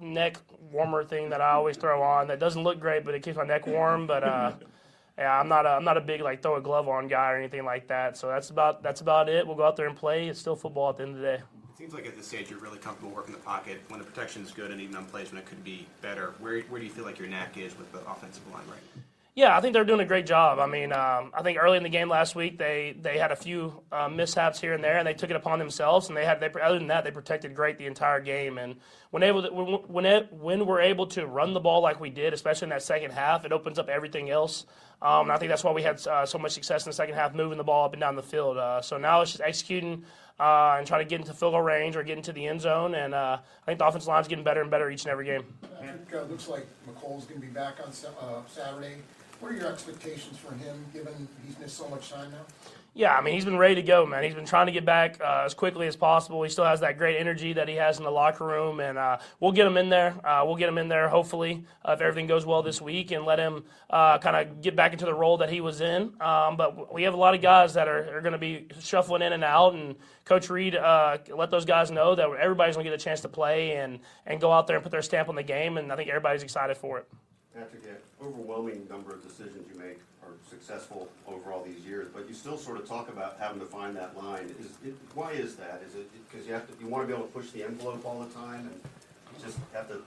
neck 0.00 0.36
warmer 0.72 1.04
thing 1.04 1.30
that 1.30 1.40
I 1.40 1.52
always 1.52 1.76
throw 1.76 2.02
on. 2.02 2.28
That 2.28 2.40
doesn't 2.40 2.62
look 2.62 2.80
great, 2.80 3.04
but 3.04 3.14
it 3.14 3.22
keeps 3.22 3.36
my 3.36 3.44
neck 3.44 3.66
warm. 3.66 4.06
But 4.06 4.24
uh, 4.24 4.52
yeah, 5.18 5.38
I'm 5.38 5.48
not 5.48 5.66
a, 5.66 5.70
I'm 5.70 5.84
not 5.84 5.96
a 5.96 6.00
big 6.00 6.22
like 6.22 6.42
throw 6.42 6.56
a 6.56 6.60
glove 6.60 6.88
on 6.88 7.08
guy 7.08 7.32
or 7.32 7.36
anything 7.36 7.64
like 7.64 7.88
that. 7.88 8.16
So 8.16 8.28
that's 8.28 8.50
about 8.50 8.82
that's 8.82 9.00
about 9.00 9.28
it. 9.28 9.46
We'll 9.46 9.56
go 9.56 9.64
out 9.64 9.76
there 9.76 9.86
and 9.86 9.96
play. 9.96 10.28
It's 10.28 10.40
still 10.40 10.56
football 10.56 10.90
at 10.90 10.96
the 10.96 11.04
end 11.04 11.16
of 11.16 11.20
the 11.20 11.26
day. 11.26 11.34
It 11.34 11.78
seems 11.78 11.94
like 11.94 12.06
at 12.06 12.16
this 12.16 12.26
stage 12.26 12.50
you're 12.50 12.60
really 12.60 12.78
comfortable 12.78 13.14
working 13.14 13.32
the 13.32 13.40
pocket 13.40 13.80
when 13.88 13.98
the 13.98 14.06
protection 14.06 14.42
is 14.42 14.50
good 14.52 14.70
and 14.70 14.80
even 14.80 14.94
on 14.96 15.04
plays 15.06 15.32
when 15.32 15.40
it 15.40 15.46
could 15.46 15.62
be 15.64 15.86
better. 16.00 16.34
Where 16.38 16.60
where 16.62 16.80
do 16.80 16.86
you 16.86 16.92
feel 16.92 17.04
like 17.04 17.18
your 17.18 17.28
knack 17.28 17.56
is 17.56 17.76
with 17.76 17.92
the 17.92 18.00
offensive 18.10 18.46
line 18.52 18.64
right 18.68 18.80
now? 18.96 19.01
Yeah, 19.34 19.56
I 19.56 19.62
think 19.62 19.72
they're 19.72 19.84
doing 19.84 20.00
a 20.00 20.04
great 20.04 20.26
job. 20.26 20.58
I 20.58 20.66
mean, 20.66 20.92
um, 20.92 21.30
I 21.32 21.42
think 21.42 21.56
early 21.58 21.78
in 21.78 21.82
the 21.82 21.88
game 21.88 22.10
last 22.10 22.36
week 22.36 22.58
they 22.58 22.94
they 23.00 23.16
had 23.16 23.32
a 23.32 23.36
few 23.36 23.82
uh, 23.90 24.06
mishaps 24.06 24.60
here 24.60 24.74
and 24.74 24.84
there, 24.84 24.98
and 24.98 25.06
they 25.06 25.14
took 25.14 25.30
it 25.30 25.36
upon 25.36 25.58
themselves. 25.58 26.08
And 26.08 26.16
they 26.16 26.26
had 26.26 26.38
they 26.38 26.50
other 26.60 26.78
than 26.78 26.88
that 26.88 27.02
they 27.04 27.10
protected 27.10 27.54
great 27.54 27.78
the 27.78 27.86
entire 27.86 28.20
game. 28.20 28.58
And 28.58 28.76
when 29.10 29.22
able 29.22 29.42
to, 29.42 29.48
when 29.48 30.04
it, 30.04 30.30
when 30.30 30.66
we're 30.66 30.82
able 30.82 31.06
to 31.08 31.26
run 31.26 31.54
the 31.54 31.60
ball 31.60 31.80
like 31.80 31.98
we 31.98 32.10
did, 32.10 32.34
especially 32.34 32.66
in 32.66 32.70
that 32.70 32.82
second 32.82 33.12
half, 33.12 33.46
it 33.46 33.52
opens 33.52 33.78
up 33.78 33.88
everything 33.88 34.28
else. 34.28 34.66
Um, 35.00 35.30
I 35.30 35.38
think 35.38 35.48
that's 35.48 35.64
why 35.64 35.72
we 35.72 35.82
had 35.82 36.06
uh, 36.06 36.26
so 36.26 36.38
much 36.38 36.52
success 36.52 36.84
in 36.84 36.90
the 36.90 36.94
second 36.94 37.14
half, 37.14 37.34
moving 37.34 37.56
the 37.56 37.64
ball 37.64 37.86
up 37.86 37.94
and 37.94 38.00
down 38.00 38.16
the 38.16 38.22
field. 38.22 38.58
Uh, 38.58 38.82
so 38.82 38.98
now 38.98 39.22
it's 39.22 39.32
just 39.32 39.42
executing 39.42 40.04
uh, 40.38 40.76
and 40.76 40.86
trying 40.86 41.00
to 41.00 41.08
get 41.08 41.20
into 41.20 41.32
field 41.32 41.54
goal 41.54 41.62
range 41.62 41.96
or 41.96 42.02
get 42.02 42.18
into 42.18 42.32
the 42.32 42.46
end 42.46 42.60
zone. 42.60 42.94
And 42.94 43.14
uh, 43.14 43.38
I 43.40 43.64
think 43.64 43.78
the 43.78 43.86
offensive 43.86 44.08
line's 44.08 44.28
getting 44.28 44.44
better 44.44 44.60
and 44.60 44.70
better 44.70 44.90
each 44.90 45.04
and 45.04 45.10
every 45.10 45.24
game. 45.24 45.44
Patrick, 45.80 46.14
uh, 46.14 46.22
looks 46.30 46.48
like 46.48 46.66
Mecole's 46.86 47.24
going 47.24 47.40
to 47.40 47.46
be 47.46 47.52
back 47.52 47.78
on 47.82 47.88
uh, 47.88 48.42
Saturday. 48.46 48.96
What 49.42 49.50
are 49.50 49.56
your 49.56 49.72
expectations 49.72 50.38
for 50.38 50.54
him, 50.54 50.86
given 50.92 51.26
he's 51.44 51.58
missed 51.58 51.76
so 51.76 51.88
much 51.88 52.12
time 52.12 52.30
now? 52.30 52.46
Yeah, 52.94 53.16
I 53.16 53.20
mean, 53.22 53.34
he's 53.34 53.44
been 53.44 53.58
ready 53.58 53.74
to 53.74 53.82
go, 53.82 54.06
man. 54.06 54.22
He's 54.22 54.36
been 54.36 54.46
trying 54.46 54.66
to 54.66 54.72
get 54.72 54.84
back 54.84 55.20
uh, 55.20 55.42
as 55.44 55.52
quickly 55.52 55.88
as 55.88 55.96
possible. 55.96 56.44
He 56.44 56.48
still 56.48 56.64
has 56.64 56.78
that 56.78 56.96
great 56.96 57.16
energy 57.18 57.52
that 57.54 57.66
he 57.66 57.74
has 57.74 57.98
in 57.98 58.04
the 58.04 58.10
locker 58.12 58.46
room, 58.46 58.78
and 58.78 58.96
uh, 58.96 59.18
we'll 59.40 59.50
get 59.50 59.66
him 59.66 59.76
in 59.76 59.88
there. 59.88 60.14
Uh, 60.24 60.44
we'll 60.46 60.54
get 60.54 60.68
him 60.68 60.78
in 60.78 60.86
there, 60.86 61.08
hopefully, 61.08 61.64
uh, 61.84 61.90
if 61.90 62.00
everything 62.00 62.28
goes 62.28 62.46
well 62.46 62.62
this 62.62 62.80
week, 62.80 63.10
and 63.10 63.24
let 63.24 63.40
him 63.40 63.64
uh, 63.90 64.18
kind 64.18 64.36
of 64.36 64.62
get 64.62 64.76
back 64.76 64.92
into 64.92 65.06
the 65.06 65.14
role 65.14 65.38
that 65.38 65.50
he 65.50 65.60
was 65.60 65.80
in. 65.80 66.12
Um, 66.20 66.56
but 66.56 66.94
we 66.94 67.02
have 67.02 67.14
a 67.14 67.16
lot 67.16 67.34
of 67.34 67.42
guys 67.42 67.74
that 67.74 67.88
are, 67.88 68.18
are 68.18 68.20
going 68.20 68.34
to 68.34 68.38
be 68.38 68.68
shuffling 68.80 69.22
in 69.22 69.32
and 69.32 69.42
out, 69.42 69.74
and 69.74 69.96
Coach 70.24 70.50
Reid 70.50 70.76
uh, 70.76 71.18
let 71.36 71.50
those 71.50 71.64
guys 71.64 71.90
know 71.90 72.14
that 72.14 72.30
everybody's 72.30 72.76
going 72.76 72.84
to 72.84 72.90
get 72.92 73.00
a 73.00 73.04
chance 73.04 73.22
to 73.22 73.28
play 73.28 73.72
and, 73.72 73.98
and 74.24 74.40
go 74.40 74.52
out 74.52 74.68
there 74.68 74.76
and 74.76 74.84
put 74.84 74.92
their 74.92 75.02
stamp 75.02 75.28
on 75.28 75.34
the 75.34 75.42
game, 75.42 75.78
and 75.78 75.90
I 75.90 75.96
think 75.96 76.10
everybody's 76.10 76.44
excited 76.44 76.76
for 76.76 76.98
it. 76.98 77.08
Patrick, 77.54 77.82
yeah, 77.84 77.92
overwhelming 78.22 78.86
number 78.88 79.12
of 79.12 79.22
decisions 79.22 79.66
you 79.72 79.78
make 79.78 79.98
are 80.22 80.34
successful 80.48 81.08
over 81.26 81.52
all 81.52 81.62
these 81.62 81.80
years, 81.80 82.08
but 82.14 82.28
you 82.28 82.34
still 82.34 82.56
sort 82.56 82.78
of 82.78 82.88
talk 82.88 83.08
about 83.08 83.36
having 83.38 83.58
to 83.58 83.66
find 83.66 83.96
that 83.96 84.16
line. 84.16 84.54
Is 84.60 84.66
it, 84.84 84.94
why 85.14 85.32
is 85.32 85.56
that? 85.56 85.82
Is 85.86 85.94
it 85.96 86.08
because 86.30 86.46
you 86.46 86.52
have 86.52 86.66
to 86.66 86.72
you 86.80 86.88
want 86.88 87.02
to 87.02 87.08
be 87.08 87.12
able 87.12 87.26
to 87.26 87.32
push 87.32 87.50
the 87.50 87.64
envelope 87.64 88.04
all 88.04 88.20
the 88.20 88.32
time 88.34 88.60
and 88.60 89.42
just 89.42 89.58
have 89.72 89.88
to? 89.88 90.02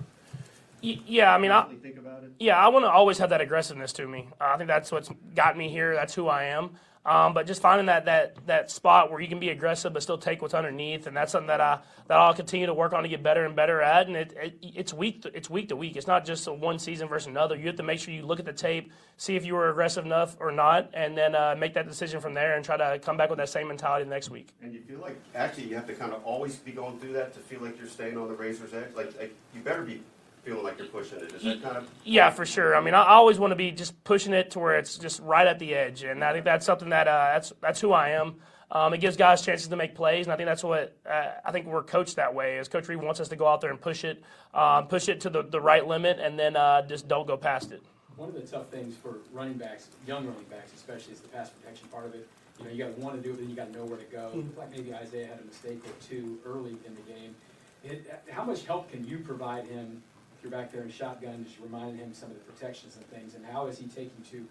Yeah, 0.86 1.34
I 1.34 1.38
mean, 1.38 1.52
I, 1.52 1.64
think 1.82 1.98
about 1.98 2.24
it. 2.24 2.32
Yeah, 2.40 2.58
I 2.58 2.68
want 2.68 2.86
to 2.86 2.90
always 2.90 3.18
have 3.18 3.30
that 3.32 3.42
aggressiveness 3.42 3.94
to 3.94 4.08
me. 4.08 4.30
Uh, 4.40 4.52
I 4.54 4.58
think 4.58 4.68
that's 4.68 4.92
what's 4.92 5.10
got 5.34 5.58
me 5.58 5.70
here. 5.70 5.94
That's 5.94 6.14
who 6.14 6.28
I 6.28 6.46
am. 6.46 6.72
Um, 7.06 7.36
but 7.36 7.46
just 7.46 7.62
finding 7.62 7.86
that, 7.86 8.06
that 8.06 8.48
that 8.48 8.72
spot 8.72 9.12
where 9.12 9.22
you 9.22 9.28
can 9.28 9.40
be 9.40 9.50
aggressive 9.50 9.94
but 9.94 10.02
still 10.02 10.18
take 10.18 10.42
what's 10.42 10.56
underneath, 10.56 11.06
and 11.06 11.16
that's 11.16 11.32
something 11.32 11.48
that 11.48 11.62
I 11.62 11.80
that 12.08 12.18
I'll 12.18 12.34
continue 12.34 12.66
to 12.66 12.74
work 12.74 12.94
on 12.94 13.04
to 13.04 13.10
get 13.10 13.22
better 13.22 13.46
and 13.46 13.56
better 13.56 13.80
at. 13.80 14.08
And 14.08 14.16
it, 14.16 14.34
it 14.36 14.58
it's 14.62 14.92
week 14.92 15.22
to, 15.22 15.38
it's 15.38 15.48
week 15.48 15.70
to 15.70 15.76
week. 15.76 15.98
It's 15.98 16.08
not 16.08 16.26
just 16.26 16.48
a 16.48 16.54
one 16.54 16.80
season 16.80 17.08
versus 17.08 17.28
another. 17.28 17.56
You 17.56 17.68
have 17.68 17.76
to 17.76 17.84
make 17.84 18.00
sure 18.00 18.12
you 18.12 18.26
look 18.26 18.40
at 18.40 18.46
the 18.46 18.54
tape, 18.54 18.92
see 19.18 19.36
if 19.36 19.46
you 19.46 19.54
were 19.54 19.70
aggressive 19.70 20.04
enough 20.04 20.36
or 20.40 20.52
not, 20.52 20.90
and 20.96 21.16
then 21.16 21.36
uh, 21.36 21.54
make 21.56 21.76
that 21.76 21.88
decision 21.88 22.22
from 22.22 22.34
there 22.34 22.56
and 22.56 22.66
try 22.66 22.76
to 22.76 22.98
come 22.98 23.18
back 23.18 23.30
with 23.30 23.38
that 23.38 23.50
same 23.50 23.68
mentality 23.68 24.04
the 24.04 24.10
next 24.10 24.32
week. 24.32 24.56
And 24.64 24.74
you 24.74 24.82
feel 24.82 25.00
like 25.00 25.22
actually 25.36 25.66
you 25.66 25.76
have 25.76 25.86
to 25.86 25.94
kind 25.94 26.12
of 26.12 26.24
always 26.24 26.56
be 26.56 26.72
going 26.72 26.98
through 26.98 27.14
that 27.14 27.36
to 27.36 27.40
feel 27.40 27.62
like 27.62 27.78
you're 27.78 27.88
staying 27.88 28.18
on 28.18 28.30
the 28.30 28.34
razor's 28.34 28.74
edge. 28.74 28.96
Like, 28.96 29.16
like 29.20 29.36
you 29.54 29.62
better 29.62 29.84
be 29.84 30.02
feeling 30.46 30.64
like 30.64 30.78
you're 30.78 30.88
pushing 30.88 31.20
it. 31.20 31.34
Is 31.34 31.44
that 31.44 31.62
kind 31.62 31.76
of? 31.76 31.90
Yeah, 32.04 32.30
for 32.30 32.46
sure. 32.46 32.76
I 32.76 32.82
mean, 32.82 32.94
I 32.94 33.06
always 33.08 33.40
want 33.40 33.52
to 33.52 33.56
be 33.56 33.72
just 33.72 34.02
pushing 34.04 34.32
it 34.32 34.52
to 34.52 34.60
where 34.60 34.78
it's 34.78 34.98
just 34.98 35.20
right 35.22 35.48
at 35.48 35.60
the 35.60 35.74
edge, 35.74 36.04
and 36.04 36.24
I 36.24 36.32
think 36.32 36.46
that's 36.46 36.66
something 36.66 36.90
that 36.90 37.08
uh, 37.08 37.32
that's 37.34 37.52
that's 37.62 37.82
who 37.82 37.92
I 37.92 38.12
am. 38.12 38.36
Um, 38.72 38.94
it 38.94 39.00
gives 39.00 39.16
guys 39.18 39.42
chances 39.42 39.68
to 39.68 39.76
make 39.76 39.96
plays, 39.96 40.26
and 40.26 40.34
I 40.34 40.38
think 40.38 40.48
that's 40.48 40.64
what 40.64 40.96
uh, 41.10 41.32
I 41.44 41.52
think 41.52 41.66
we're 41.66 41.84
coached 41.84 42.16
that 42.16 42.34
way. 42.34 42.58
As 42.58 42.68
Coach 42.68 42.88
Reid 42.88 43.02
wants 43.02 43.20
us 43.20 43.28
to 43.30 43.36
go 43.36 43.48
out 43.48 43.62
there 43.62 43.72
and 43.72 43.82
push 43.82 44.04
it, 44.04 44.24
um, 44.54 44.88
push 44.88 45.10
it 45.10 45.20
to 45.22 45.30
the, 45.30 45.44
the 45.44 45.60
right 45.60 45.86
limit, 45.86 46.20
and 46.20 46.38
then 46.38 46.56
uh, 46.56 46.82
just 46.88 47.08
don't 47.08 47.28
go 47.28 47.38
past 47.38 47.72
it. 47.72 47.84
One 48.16 48.30
of 48.30 48.36
the 48.36 48.42
tough 48.42 48.70
things 48.70 48.96
for 48.96 49.18
running 49.34 49.58
backs, 49.58 49.90
young 50.08 50.26
running 50.26 50.46
backs 50.50 50.72
especially, 50.76 51.14
is 51.14 51.20
the 51.20 51.28
pass 51.28 51.50
protection 51.50 51.88
part 51.90 52.06
of 52.06 52.16
it. 52.16 52.28
You 52.60 52.66
know, 52.66 52.72
you 52.72 52.84
got 52.86 52.96
to 52.96 53.02
want 53.02 53.16
to 53.18 53.22
do 53.22 53.32
it, 53.32 53.34
but 53.34 53.42
then 53.42 53.50
you 53.50 53.56
got 53.56 53.74
to 53.74 53.78
know 53.78 53.86
where 53.86 53.98
to 53.98 54.06
go. 54.06 54.32
Mm-hmm. 54.34 54.58
Like 54.58 54.72
maybe 54.72 54.94
Isaiah 54.94 55.28
had 55.28 55.40
a 55.42 55.46
mistake 55.46 55.82
or 55.86 55.92
two 56.08 56.40
early 56.46 56.78
in 56.86 56.96
the 56.96 57.02
game. 57.02 57.36
It, 57.84 58.24
how 58.32 58.44
much 58.44 58.66
help 58.66 58.90
can 58.90 59.06
you 59.06 59.20
provide 59.20 59.68
him 59.68 60.02
you're 60.46 60.52
back 60.52 60.72
there 60.72 60.84
in 60.84 60.92
shotgun, 60.92 61.44
just 61.44 61.60
reminding 61.60 61.98
him 61.98 62.14
some 62.14 62.30
of 62.30 62.38
the 62.38 62.44
protections 62.44 62.96
and 62.98 63.08
things, 63.08 63.34
and 63.34 63.44
how 63.44 63.66
is 63.66 63.80
he 63.80 63.88
taking 63.88 64.24
to 64.30 64.46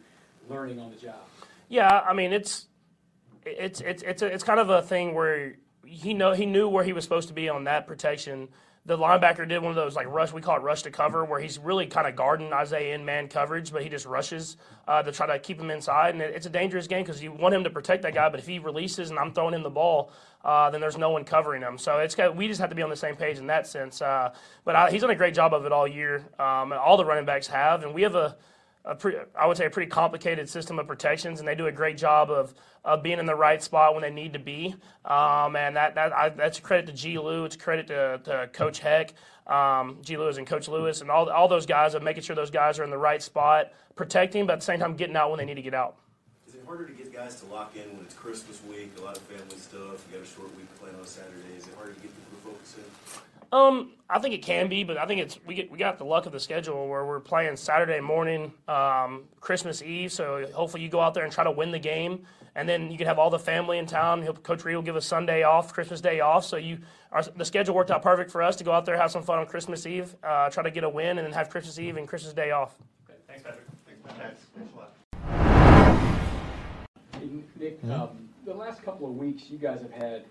learning 0.50 0.80
on 0.80 0.90
the 0.90 0.96
job? 0.96 1.20
Yeah, 1.68 1.88
I 1.88 2.12
mean 2.12 2.32
it's 2.32 2.66
it's 3.46 3.80
it's 3.80 4.02
it's 4.02 4.22
a, 4.22 4.26
it's 4.26 4.42
kind 4.42 4.58
of 4.58 4.70
a 4.70 4.82
thing 4.82 5.14
where 5.14 5.54
he 5.86 6.12
know 6.12 6.32
he 6.32 6.46
knew 6.46 6.68
where 6.68 6.82
he 6.82 6.92
was 6.92 7.04
supposed 7.04 7.28
to 7.28 7.34
be 7.34 7.48
on 7.48 7.64
that 7.64 7.86
protection 7.86 8.48
the 8.86 8.98
linebacker 8.98 9.48
did 9.48 9.62
one 9.62 9.70
of 9.70 9.76
those 9.76 9.96
like 9.96 10.06
rush 10.08 10.32
we 10.32 10.42
call 10.42 10.56
it 10.56 10.62
rush 10.62 10.82
to 10.82 10.90
cover 10.90 11.24
where 11.24 11.40
he's 11.40 11.58
really 11.58 11.86
kind 11.86 12.06
of 12.06 12.14
guarding 12.14 12.52
Isaiah 12.52 12.94
in 12.94 13.04
man 13.04 13.28
coverage, 13.28 13.72
but 13.72 13.82
he 13.82 13.88
just 13.88 14.04
rushes 14.04 14.56
uh, 14.86 15.02
to 15.02 15.10
try 15.10 15.26
to 15.26 15.38
keep 15.38 15.58
him 15.58 15.70
inside, 15.70 16.14
and 16.14 16.22
it, 16.22 16.34
it's 16.34 16.46
a 16.46 16.50
dangerous 16.50 16.86
game 16.86 17.02
because 17.02 17.22
you 17.22 17.32
want 17.32 17.54
him 17.54 17.64
to 17.64 17.70
protect 17.70 18.02
that 18.02 18.14
guy, 18.14 18.28
but 18.28 18.40
if 18.40 18.46
he 18.46 18.58
releases 18.58 19.10
and 19.10 19.18
I'm 19.18 19.32
throwing 19.32 19.54
him 19.54 19.62
the 19.62 19.70
ball, 19.70 20.12
uh, 20.44 20.68
then 20.70 20.80
there's 20.80 20.98
no 20.98 21.10
one 21.10 21.24
covering 21.24 21.62
him. 21.62 21.78
So 21.78 21.98
it's 21.98 22.14
got, 22.14 22.36
we 22.36 22.46
just 22.46 22.60
have 22.60 22.68
to 22.68 22.76
be 22.76 22.82
on 22.82 22.90
the 22.90 22.96
same 22.96 23.16
page 23.16 23.38
in 23.38 23.46
that 23.46 23.66
sense. 23.66 24.02
Uh, 24.02 24.34
but 24.64 24.76
I, 24.76 24.90
he's 24.90 25.00
done 25.00 25.10
a 25.10 25.16
great 25.16 25.34
job 25.34 25.54
of 25.54 25.64
it 25.64 25.72
all 25.72 25.88
year, 25.88 26.24
um, 26.38 26.72
all 26.72 26.98
the 26.98 27.04
running 27.06 27.24
backs 27.24 27.46
have, 27.46 27.84
and 27.84 27.94
we 27.94 28.02
have 28.02 28.14
a 28.14 28.36
a 28.84 28.96
I 29.34 29.46
would 29.46 29.56
say 29.56 29.66
a 29.66 29.70
pretty 29.70 29.90
complicated 29.90 30.48
system 30.48 30.78
of 30.78 30.86
protections, 30.86 31.38
and 31.38 31.48
they 31.48 31.54
do 31.54 31.66
a 31.66 31.72
great 31.72 31.96
job 31.96 32.30
of, 32.30 32.54
of 32.84 33.02
being 33.02 33.18
in 33.18 33.26
the 33.26 33.34
right 33.34 33.62
spot 33.62 33.94
when 33.94 34.02
they 34.02 34.10
need 34.10 34.34
to 34.34 34.38
be. 34.38 34.74
Um, 35.04 35.56
and 35.56 35.76
that, 35.76 35.94
that 35.94 36.12
I, 36.12 36.28
that's 36.28 36.60
credit 36.60 36.86
to 36.86 36.92
G. 36.92 37.18
Lou. 37.18 37.44
It's 37.44 37.56
credit 37.56 37.86
to, 37.88 38.20
to 38.24 38.50
Coach 38.52 38.80
Heck, 38.80 39.14
um, 39.46 39.98
G. 40.02 40.16
Lewis 40.16 40.36
and 40.36 40.46
Coach 40.46 40.68
Lewis, 40.68 41.00
and 41.00 41.10
all, 41.10 41.30
all 41.30 41.48
those 41.48 41.66
guys 41.66 41.94
of 41.94 42.02
making 42.02 42.22
sure 42.24 42.36
those 42.36 42.50
guys 42.50 42.78
are 42.78 42.84
in 42.84 42.90
the 42.90 42.98
right 42.98 43.22
spot, 43.22 43.72
protecting, 43.96 44.46
but 44.46 44.54
at 44.54 44.60
the 44.60 44.66
same 44.66 44.80
time 44.80 44.96
getting 44.96 45.16
out 45.16 45.30
when 45.30 45.38
they 45.38 45.46
need 45.46 45.54
to 45.54 45.62
get 45.62 45.74
out. 45.74 45.96
Is 46.46 46.54
it 46.54 46.62
harder 46.66 46.86
to 46.86 46.92
get 46.92 47.12
guys 47.12 47.40
to 47.40 47.46
lock 47.46 47.74
in 47.76 47.96
when 47.96 48.04
it's 48.04 48.14
Christmas 48.14 48.60
week, 48.68 48.92
a 48.98 49.02
lot 49.02 49.16
of 49.16 49.22
family 49.22 49.56
stuff, 49.56 50.04
you 50.10 50.18
got 50.18 50.26
a 50.26 50.28
short 50.28 50.54
week 50.56 50.66
playing 50.78 50.96
on 50.96 51.06
Saturday? 51.06 51.56
Is 51.56 51.66
it 51.66 51.74
harder 51.74 51.94
to 51.94 52.00
get 52.00 52.10
people 52.10 52.52
to 52.52 52.58
focus 52.58 52.76
in? 52.76 52.84
Um, 53.52 53.92
I 54.08 54.18
think 54.18 54.34
it 54.34 54.42
can 54.42 54.68
be, 54.68 54.84
but 54.84 54.98
I 54.98 55.06
think 55.06 55.20
it's 55.20 55.38
we 55.46 55.54
get 55.54 55.70
we 55.70 55.78
got 55.78 55.98
the 55.98 56.04
luck 56.04 56.26
of 56.26 56.32
the 56.32 56.40
schedule 56.40 56.88
where 56.88 57.04
we're 57.04 57.20
playing 57.20 57.56
Saturday 57.56 58.00
morning, 58.00 58.52
um, 58.68 59.24
Christmas 59.40 59.82
Eve. 59.82 60.12
So 60.12 60.46
hopefully 60.52 60.82
you 60.82 60.88
go 60.88 61.00
out 61.00 61.14
there 61.14 61.24
and 61.24 61.32
try 61.32 61.44
to 61.44 61.50
win 61.50 61.70
the 61.70 61.78
game, 61.78 62.24
and 62.54 62.68
then 62.68 62.90
you 62.90 62.98
can 62.98 63.06
have 63.06 63.18
all 63.18 63.30
the 63.30 63.38
family 63.38 63.78
in 63.78 63.86
town. 63.86 64.22
He'll, 64.22 64.34
Coach 64.34 64.64
Reid 64.64 64.76
will 64.76 64.82
give 64.82 64.96
us 64.96 65.06
Sunday 65.06 65.42
off, 65.42 65.72
Christmas 65.72 66.00
Day 66.00 66.20
off. 66.20 66.44
So 66.44 66.56
you 66.56 66.78
our, 67.12 67.22
the 67.22 67.44
schedule 67.44 67.74
worked 67.74 67.90
out 67.90 68.02
perfect 68.02 68.30
for 68.30 68.42
us 68.42 68.56
to 68.56 68.64
go 68.64 68.72
out 68.72 68.84
there 68.84 68.96
have 68.96 69.10
some 69.10 69.22
fun 69.22 69.38
on 69.38 69.46
Christmas 69.46 69.86
Eve, 69.86 70.14
uh, 70.22 70.50
try 70.50 70.62
to 70.62 70.70
get 70.70 70.84
a 70.84 70.88
win, 70.88 71.18
and 71.18 71.26
then 71.26 71.32
have 71.32 71.48
Christmas 71.48 71.78
Eve 71.78 71.96
and 71.96 72.08
Christmas 72.08 72.32
Day 72.32 72.50
off. 72.50 72.76
Okay. 73.08 73.18
Thanks, 73.26 73.42
Patrick. 73.42 73.66
Thanks, 73.86 74.00
Patrick. 74.04 74.38
Thanks 74.56 74.72
a 74.72 74.76
lot. 74.76 74.90
Nick, 77.58 77.78
um, 77.90 78.28
the 78.44 78.52
last 78.52 78.82
couple 78.82 79.06
of 79.06 79.16
weeks, 79.16 79.48
you 79.48 79.56
guys 79.58 79.80
have 79.80 79.92
had 79.92 80.24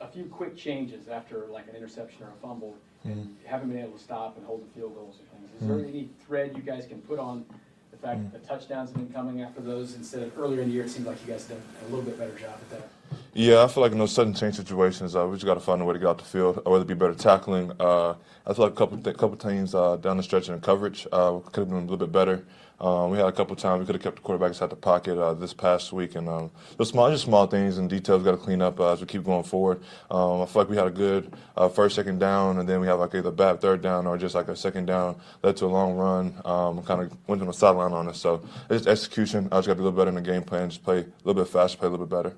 a 0.00 0.06
few 0.08 0.24
quick 0.24 0.56
changes 0.56 1.08
after 1.08 1.46
like 1.52 1.68
an 1.68 1.76
interception 1.76 2.22
or 2.24 2.28
a 2.28 2.46
fumble, 2.46 2.74
and 3.04 3.36
haven't 3.46 3.68
been 3.70 3.78
able 3.78 3.92
to 3.96 4.02
stop 4.02 4.36
and 4.36 4.46
hold 4.46 4.62
the 4.66 4.78
field 4.78 4.94
goals 4.94 5.16
or 5.20 5.36
things. 5.36 5.50
Is 5.60 5.66
there 5.68 5.76
Mhm. 5.78 5.88
any 5.88 6.08
thread 6.26 6.52
you 6.56 6.62
guys 6.62 6.86
can 6.86 7.00
put 7.02 7.18
on 7.18 7.44
the 7.90 7.96
fact 7.96 8.30
that 8.32 8.40
the 8.42 8.46
touchdowns 8.46 8.90
have 8.90 8.98
been 8.98 9.12
coming 9.12 9.42
after 9.42 9.60
those 9.60 9.94
instead 9.96 10.22
of 10.22 10.38
earlier 10.38 10.60
in 10.62 10.68
the 10.68 10.74
year? 10.74 10.84
It 10.84 10.90
seemed 10.90 11.06
like 11.06 11.20
you 11.26 11.32
guys 11.32 11.44
did 11.44 11.58
a 11.82 11.88
little 11.88 12.04
bit 12.04 12.18
better 12.18 12.34
job 12.34 12.54
at 12.54 12.70
that. 12.70 12.88
Yeah, 13.32 13.62
I 13.62 13.68
feel 13.68 13.82
like 13.82 13.92
in 13.92 13.98
those 13.98 14.12
sudden 14.12 14.34
change 14.34 14.56
situations, 14.56 15.14
uh, 15.14 15.26
we 15.26 15.34
just 15.36 15.46
got 15.46 15.54
to 15.54 15.60
find 15.60 15.80
a 15.80 15.84
way 15.84 15.92
to 15.94 15.98
get 15.98 16.08
out 16.08 16.18
the 16.18 16.24
field, 16.24 16.62
or 16.64 16.72
whether 16.72 16.82
it 16.82 16.88
be 16.88 16.94
better 16.94 17.14
tackling. 17.14 17.72
Uh, 17.78 18.14
I 18.46 18.52
feel 18.54 18.64
like 18.64 18.72
a 18.72 18.76
couple 18.76 18.98
th- 18.98 19.16
couple 19.16 19.36
teams 19.36 19.74
uh, 19.74 19.96
down 19.96 20.16
the 20.16 20.22
stretch 20.22 20.48
in 20.48 20.60
coverage 20.60 21.06
uh, 21.12 21.38
could 21.38 21.60
have 21.60 21.68
been 21.68 21.78
a 21.78 21.80
little 21.82 21.96
bit 21.96 22.10
better. 22.12 22.44
Um, 22.80 23.10
we 23.10 23.18
had 23.18 23.26
a 23.26 23.32
couple 23.32 23.54
times 23.56 23.80
we 23.80 23.86
could 23.86 23.96
have 23.96 24.02
kept 24.02 24.16
the 24.16 24.22
quarterback 24.22 24.48
inside 24.48 24.70
the 24.70 24.76
pocket 24.76 25.18
uh, 25.18 25.34
this 25.34 25.52
past 25.52 25.92
week, 25.92 26.14
and 26.14 26.28
um, 26.28 26.50
those 26.78 26.88
small, 26.88 27.10
just 27.10 27.24
small 27.24 27.46
things 27.46 27.76
and 27.76 27.90
details 27.90 28.22
got 28.22 28.30
to 28.30 28.36
clean 28.38 28.62
up 28.62 28.80
uh, 28.80 28.92
as 28.92 29.00
we 29.00 29.06
keep 29.06 29.22
going 29.22 29.42
forward. 29.42 29.82
Um, 30.10 30.40
I 30.40 30.46
feel 30.46 30.62
like 30.62 30.70
we 30.70 30.76
had 30.76 30.86
a 30.86 30.90
good 30.90 31.30
uh, 31.58 31.68
first, 31.68 31.94
second 31.94 32.20
down, 32.20 32.58
and 32.58 32.66
then 32.66 32.80
we 32.80 32.86
have 32.86 32.98
like 32.98 33.14
either 33.14 33.30
bad 33.30 33.60
third 33.60 33.82
down 33.82 34.06
or 34.06 34.16
just 34.16 34.34
like 34.34 34.48
a 34.48 34.56
second 34.56 34.86
down 34.86 35.20
led 35.42 35.58
to 35.58 35.66
a 35.66 35.68
long 35.68 35.94
run. 35.96 36.34
Um, 36.46 36.82
kind 36.82 37.02
of 37.02 37.14
went 37.26 37.42
on 37.42 37.48
the 37.48 37.52
sideline 37.52 37.92
on 37.92 38.08
us, 38.08 38.18
so 38.18 38.42
it's 38.70 38.86
execution. 38.86 39.48
I 39.52 39.58
just 39.58 39.66
got 39.66 39.74
to 39.74 39.76
be 39.76 39.82
a 39.82 39.84
little 39.84 39.98
better 39.98 40.08
in 40.08 40.14
the 40.14 40.22
game 40.22 40.42
plan, 40.42 40.70
just 40.70 40.82
play 40.82 41.00
a 41.00 41.06
little 41.22 41.42
bit 41.42 41.52
faster, 41.52 41.76
play 41.76 41.88
a 41.88 41.90
little 41.90 42.06
bit 42.06 42.16
better. 42.16 42.36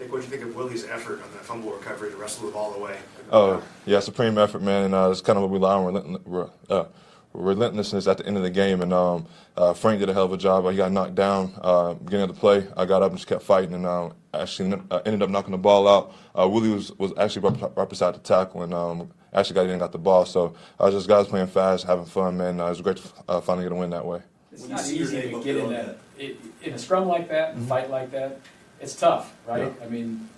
Nick, 0.00 0.10
what 0.10 0.20
do 0.20 0.24
you 0.24 0.30
think 0.32 0.42
of 0.42 0.56
Willie's 0.56 0.84
effort 0.86 1.22
on 1.22 1.30
that 1.32 1.44
fumble 1.44 1.70
recovery 1.70 2.10
to 2.10 2.16
wrestle 2.16 2.46
the 2.46 2.52
ball 2.52 2.74
away? 2.74 2.98
Oh, 3.30 3.62
yeah, 3.86 4.00
supreme 4.00 4.36
effort, 4.36 4.62
man, 4.62 4.86
and 4.86 4.94
uh, 4.96 5.10
it's 5.12 5.20
kind 5.20 5.36
of 5.36 5.42
what 5.42 5.50
we 5.52 5.58
rely 5.58 5.74
on 5.74 5.84
relent- 6.26 6.52
uh, 6.68 6.86
relentlessness 7.34 8.06
at 8.06 8.18
the 8.18 8.26
end 8.26 8.36
of 8.36 8.42
the 8.42 8.50
game. 8.50 8.80
And 8.80 8.92
um, 8.92 9.26
uh, 9.56 9.72
Frank 9.72 10.00
did 10.00 10.08
a 10.08 10.12
hell 10.12 10.24
of 10.24 10.32
a 10.32 10.36
job. 10.36 10.68
He 10.70 10.76
got 10.76 10.92
knocked 10.92 11.14
down 11.14 11.52
uh, 11.62 11.94
beginning 11.94 12.28
of 12.28 12.34
the 12.34 12.40
play. 12.40 12.66
I 12.76 12.84
got 12.84 13.02
up 13.02 13.10
and 13.10 13.18
just 13.18 13.28
kept 13.28 13.42
fighting, 13.42 13.74
and 13.74 13.86
um, 13.86 14.14
actually 14.34 14.80
uh, 14.90 15.00
ended 15.04 15.22
up 15.22 15.30
knocking 15.30 15.52
the 15.52 15.58
ball 15.58 15.88
out. 15.88 16.14
Uh, 16.38 16.48
Willie 16.48 16.70
was, 16.70 16.92
was 16.98 17.12
actually 17.18 17.48
right, 17.48 17.76
right 17.76 17.88
beside 17.88 18.14
the 18.14 18.20
tackle, 18.20 18.62
and 18.62 18.74
um, 18.74 19.10
actually 19.32 19.54
got 19.54 19.64
in 19.64 19.70
and 19.70 19.80
got 19.80 19.92
the 19.92 19.98
ball. 19.98 20.24
So 20.24 20.54
I 20.78 20.84
was 20.84 20.94
just 20.94 21.08
guys 21.08 21.26
playing 21.26 21.48
fast, 21.48 21.84
having 21.84 22.04
fun, 22.04 22.36
man. 22.36 22.60
Uh, 22.60 22.66
it 22.66 22.70
was 22.70 22.80
great 22.80 22.96
to 22.98 23.08
uh, 23.28 23.40
finally 23.40 23.64
get 23.64 23.72
a 23.72 23.76
win 23.76 23.90
that 23.90 24.04
way. 24.04 24.20
It's 24.52 24.68
not 24.68 24.86
easy 24.86 25.22
to 25.22 25.42
get 25.42 25.56
in 25.56 25.64
on 25.64 25.72
that, 25.72 25.98
it, 26.18 26.36
in 26.62 26.74
a 26.74 26.78
scrum 26.78 27.08
like 27.08 27.28
that, 27.30 27.54
and 27.54 27.66
fight 27.66 27.90
like 27.90 28.10
that, 28.10 28.38
it's 28.80 28.94
tough, 28.94 29.34
right? 29.46 29.72
I 29.82 29.86
mean, 29.86 30.28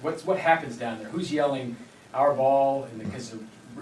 what's, 0.00 0.24
what 0.24 0.38
happens 0.38 0.76
down 0.76 0.98
there? 0.98 1.08
Who's 1.08 1.30
yelling 1.30 1.76
our 2.14 2.32
ball? 2.32 2.84
And 2.84 3.00
the 3.00 3.04
because 3.04 3.34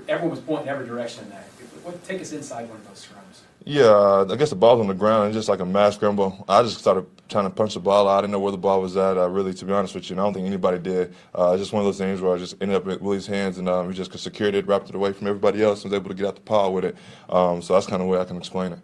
everyone 0.08 0.30
was 0.30 0.40
pointing 0.40 0.68
every 0.68 0.86
direction 0.86 1.24
in 1.24 1.30
that. 1.30 1.44
What, 1.82 2.02
take 2.04 2.20
us 2.20 2.32
inside 2.32 2.68
one 2.68 2.78
of 2.78 2.88
those 2.88 3.06
scrums. 3.06 3.40
Yeah, 3.64 3.84
uh, 3.84 4.26
I 4.30 4.36
guess 4.36 4.50
the 4.50 4.56
ball's 4.56 4.80
on 4.80 4.86
the 4.86 4.94
ground 4.94 5.26
and 5.26 5.34
just 5.34 5.48
like 5.48 5.60
a 5.60 5.66
mass 5.66 5.96
scramble. 5.96 6.44
I 6.48 6.62
just 6.62 6.78
started 6.78 7.06
trying 7.28 7.44
to 7.44 7.50
punch 7.50 7.74
the 7.74 7.80
ball 7.80 8.08
out. 8.08 8.18
I 8.18 8.20
didn't 8.22 8.32
know 8.32 8.40
where 8.40 8.52
the 8.52 8.56
ball 8.58 8.80
was 8.80 8.96
at. 8.96 9.18
Uh, 9.18 9.28
really, 9.28 9.52
to 9.52 9.64
be 9.64 9.72
honest 9.72 9.94
with 9.94 10.08
you, 10.08 10.14
and 10.14 10.20
I 10.20 10.24
don't 10.24 10.32
think 10.32 10.46
anybody 10.46 10.78
did. 10.78 11.14
Uh, 11.36 11.52
it's 11.52 11.62
just 11.62 11.72
one 11.72 11.80
of 11.80 11.86
those 11.86 11.98
things 11.98 12.20
where 12.20 12.34
I 12.34 12.38
just 12.38 12.56
ended 12.62 12.76
up 12.76 12.86
in 12.86 13.04
Willie's 13.04 13.26
hands 13.26 13.58
and 13.58 13.68
um, 13.68 13.90
he 13.90 13.94
just 13.94 14.16
secured 14.18 14.54
it, 14.54 14.66
wrapped 14.66 14.88
it 14.88 14.94
away 14.94 15.12
from 15.12 15.26
everybody 15.26 15.62
else, 15.62 15.82
and 15.82 15.92
was 15.92 15.98
able 15.98 16.08
to 16.08 16.14
get 16.14 16.26
out 16.26 16.36
the 16.36 16.40
pile 16.40 16.72
with 16.72 16.84
it. 16.86 16.96
Um, 17.28 17.60
so 17.60 17.74
that's 17.74 17.86
kind 17.86 18.00
of 18.00 18.08
the 18.08 18.12
way 18.12 18.18
I 18.18 18.24
can 18.24 18.36
explain 18.36 18.72
it. 18.72 18.78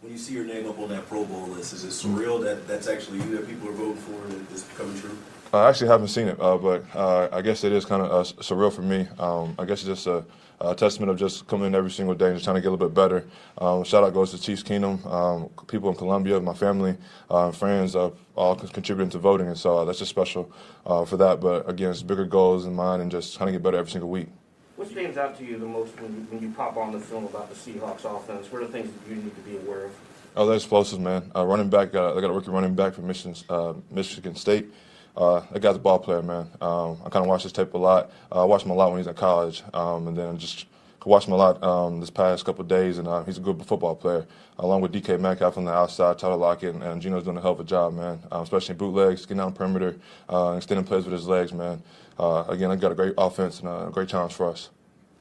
When 0.00 0.12
you 0.12 0.18
see 0.18 0.34
your 0.34 0.44
name 0.44 0.68
up 0.68 0.78
on 0.78 0.88
that 0.90 1.06
Pro 1.06 1.24
Bowl 1.24 1.48
list, 1.48 1.72
is 1.72 1.84
it 1.84 1.88
surreal 1.88 2.42
that 2.44 2.68
that's 2.68 2.88
actually 2.88 3.18
you 3.18 3.36
that 3.36 3.46
people 3.46 3.68
are 3.68 3.72
voting 3.72 3.96
for 3.96 4.26
and 4.26 4.46
it's 4.50 4.62
coming 4.76 4.98
true? 5.00 5.16
I 5.54 5.68
actually 5.68 5.88
haven't 5.88 6.08
seen 6.08 6.26
it, 6.26 6.40
uh, 6.40 6.56
but 6.56 6.84
uh, 6.94 7.28
I 7.30 7.40
guess 7.40 7.62
it 7.62 7.72
is 7.72 7.84
kind 7.84 8.02
of 8.02 8.10
uh, 8.10 8.24
surreal 8.42 8.72
for 8.72 8.82
me. 8.82 9.06
Um, 9.20 9.54
I 9.56 9.64
guess 9.64 9.84
it's 9.84 10.02
just 10.02 10.06
a, 10.08 10.24
a 10.60 10.74
testament 10.74 11.10
of 11.10 11.18
just 11.18 11.46
coming 11.46 11.68
in 11.68 11.74
every 11.76 11.92
single 11.92 12.14
day 12.14 12.26
and 12.26 12.34
just 12.34 12.44
trying 12.44 12.56
to 12.56 12.60
get 12.60 12.68
a 12.68 12.72
little 12.72 12.88
bit 12.88 12.94
better. 12.94 13.24
Um, 13.58 13.84
shout 13.84 14.02
out 14.02 14.12
goes 14.12 14.32
to 14.32 14.40
Chiefs 14.40 14.64
Kingdom, 14.64 15.04
um, 15.06 15.50
people 15.68 15.90
in 15.90 15.96
Columbia, 15.96 16.40
my 16.40 16.54
family, 16.54 16.96
uh, 17.30 17.52
friends, 17.52 17.94
uh, 17.94 18.10
all 18.34 18.56
contributing 18.56 19.10
to 19.10 19.18
voting, 19.18 19.46
and 19.46 19.56
so 19.56 19.78
uh, 19.78 19.84
that's 19.84 20.00
just 20.00 20.10
special 20.10 20.50
uh, 20.86 21.04
for 21.04 21.16
that. 21.18 21.40
But 21.40 21.68
again, 21.68 21.90
it's 21.90 22.02
bigger 22.02 22.24
goals 22.24 22.66
in 22.66 22.74
mind 22.74 23.02
and 23.02 23.10
just 23.10 23.36
trying 23.36 23.46
to 23.46 23.52
get 23.52 23.62
better 23.62 23.76
every 23.76 23.92
single 23.92 24.10
week. 24.10 24.28
What 24.74 24.90
stands 24.90 25.16
out 25.16 25.38
to 25.38 25.44
you 25.44 25.56
the 25.56 25.66
most 25.66 25.94
when 26.00 26.14
you, 26.14 26.20
when 26.30 26.42
you 26.42 26.50
pop 26.50 26.76
on 26.76 26.90
the 26.90 26.98
film 26.98 27.26
about 27.26 27.48
the 27.48 27.54
Seahawks 27.54 28.04
offense? 28.04 28.50
What 28.50 28.62
are 28.62 28.66
the 28.66 28.72
things 28.72 28.90
that 28.92 29.08
you 29.08 29.22
need 29.22 29.36
to 29.36 29.42
be 29.42 29.56
aware 29.58 29.84
of? 29.84 29.92
Oh, 30.36 30.46
they're 30.46 30.56
explosives, 30.56 30.98
man. 30.98 31.30
Uh, 31.36 31.46
running 31.46 31.70
back, 31.70 31.92
got, 31.92 32.16
I 32.16 32.20
got 32.20 32.30
a 32.30 32.32
rookie 32.32 32.50
running 32.50 32.74
back 32.74 32.94
from 32.94 33.06
Michigan, 33.06 33.36
uh, 33.48 33.74
Michigan 33.92 34.34
State. 34.34 34.72
Uh, 35.16 35.40
that 35.52 35.60
guy's 35.62 35.76
a 35.76 35.78
ball 35.78 35.98
player, 35.98 36.22
man. 36.22 36.48
Um, 36.60 36.98
I 37.04 37.08
kind 37.08 37.24
of 37.24 37.26
watch 37.26 37.44
his 37.44 37.52
tape 37.52 37.72
a 37.74 37.78
lot. 37.78 38.10
Uh, 38.32 38.42
I 38.42 38.44
watched 38.44 38.64
him 38.64 38.72
a 38.72 38.74
lot 38.74 38.86
when 38.88 38.96
he 38.96 39.00
was 39.00 39.06
in 39.06 39.14
college, 39.14 39.62
um, 39.72 40.08
and 40.08 40.16
then 40.16 40.38
just 40.38 40.66
watched 41.04 41.28
him 41.28 41.34
a 41.34 41.36
lot 41.36 41.62
um, 41.62 42.00
this 42.00 42.10
past 42.10 42.44
couple 42.44 42.62
of 42.62 42.68
days. 42.68 42.98
And 42.98 43.06
uh, 43.06 43.22
he's 43.22 43.38
a 43.38 43.40
good 43.40 43.64
football 43.64 43.94
player, 43.94 44.26
along 44.58 44.80
with 44.80 44.92
DK 44.92 45.20
Metcalf 45.20 45.56
on 45.56 45.66
the 45.66 45.72
outside, 45.72 46.18
Tyler 46.18 46.36
Lockett, 46.36 46.74
and, 46.74 46.82
and 46.82 47.00
Geno's 47.00 47.22
doing 47.24 47.36
a 47.36 47.40
hell 47.40 47.52
of 47.52 47.60
a 47.60 47.64
job, 47.64 47.94
man. 47.94 48.18
Um, 48.32 48.42
especially 48.42 48.74
bootlegs, 48.74 49.22
getting 49.24 49.40
out 49.40 49.46
on 49.46 49.52
perimeter, 49.52 49.96
uh, 50.28 50.54
extending 50.56 50.84
plays 50.84 51.04
with 51.04 51.12
his 51.12 51.26
legs, 51.28 51.52
man. 51.52 51.80
Uh, 52.18 52.44
again, 52.48 52.70
I 52.72 52.76
got 52.76 52.90
a 52.90 52.94
great 52.96 53.14
offense 53.16 53.60
and 53.60 53.68
a 53.68 53.90
great 53.92 54.08
challenge 54.08 54.32
for 54.34 54.50
us. 54.50 54.70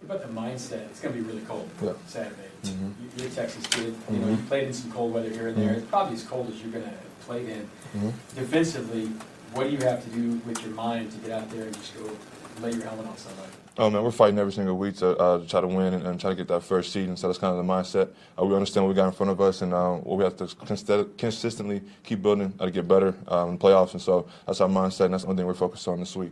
What 0.01 0.15
about 0.17 0.27
the 0.27 0.41
mindset? 0.41 0.89
It's 0.89 0.99
going 0.99 1.15
to 1.15 1.21
be 1.21 1.25
really 1.27 1.41
cold 1.45 1.69
Yeah. 1.81 1.93
Saturday. 2.07 2.35
Mhm. 2.63 2.93
You- 2.99 3.09
You're 3.17 3.27
a 3.27 3.29
Texas 3.31 3.65
kid. 3.67 3.95
You 4.11 4.17
know, 4.19 4.27
Mhm. 4.27 4.31
you 4.37 4.43
played 4.47 4.67
in 4.67 4.73
some 4.73 4.91
cold 4.91 5.13
weather 5.13 5.29
here 5.29 5.47
and 5.49 5.57
there. 5.57 5.69
Mhm. 5.75 5.77
It's 5.77 5.87
probably 5.87 6.15
as 6.15 6.23
cold 6.23 6.49
as 6.49 6.61
you're 6.61 6.71
going 6.71 6.83
to 6.85 6.91
play 7.25 7.41
in. 7.51 7.69
Mhm. 7.95 8.11
Defensively, 8.35 9.09
what 9.53 9.65
do 9.65 9.69
you 9.69 9.77
have 9.79 10.03
to 10.03 10.09
do 10.09 10.41
with 10.45 10.61
your 10.63 10.73
mind 10.73 11.11
to 11.11 11.17
get 11.19 11.31
out 11.31 11.49
there 11.51 11.63
and 11.63 11.73
just 11.75 11.95
go 11.97 12.09
lay 12.61 12.71
your 12.71 12.83
helmet 12.83 13.07
on 13.07 13.17
somebody? 13.17 13.49
Oh 13.77 13.89
man, 13.89 14.03
we're 14.03 14.11
fighting 14.11 14.37
every 14.37 14.53
single 14.53 14.77
week 14.77 14.97
to, 14.97 15.17
uh, 15.17 15.39
to 15.39 15.47
try 15.47 15.61
to 15.61 15.67
win 15.67 15.95
and, 15.95 16.05
and 16.05 16.19
try 16.19 16.29
to 16.29 16.35
get 16.35 16.47
that 16.47 16.61
first 16.61 16.91
seed, 16.91 17.07
and 17.07 17.17
so 17.17 17.27
that's 17.27 17.39
kind 17.39 17.57
of 17.57 17.65
the 17.65 17.71
mindset. 17.73 18.09
Uh, 18.39 18.45
we 18.45 18.53
understand 18.53 18.85
what 18.85 18.89
we 18.89 18.95
got 18.95 19.07
in 19.07 19.11
front 19.11 19.31
of 19.31 19.41
us, 19.41 19.63
and 19.63 19.73
uh, 19.73 19.93
what 19.93 20.17
we 20.17 20.23
have 20.23 20.35
to 20.37 20.47
consistently 21.17 21.81
keep 22.03 22.21
building 22.21 22.53
uh, 22.59 22.65
to 22.65 22.71
get 22.71 22.87
better 22.87 23.15
um, 23.27 23.49
in 23.51 23.57
playoffs, 23.57 23.93
and 23.93 24.01
so 24.01 24.27
that's 24.45 24.61
our 24.61 24.69
mindset, 24.69 25.05
and 25.05 25.13
that's 25.13 25.23
the 25.23 25.29
only 25.29 25.41
thing 25.41 25.47
we're 25.47 25.55
focused 25.55 25.87
on 25.87 25.99
this 25.99 26.15
week. 26.15 26.31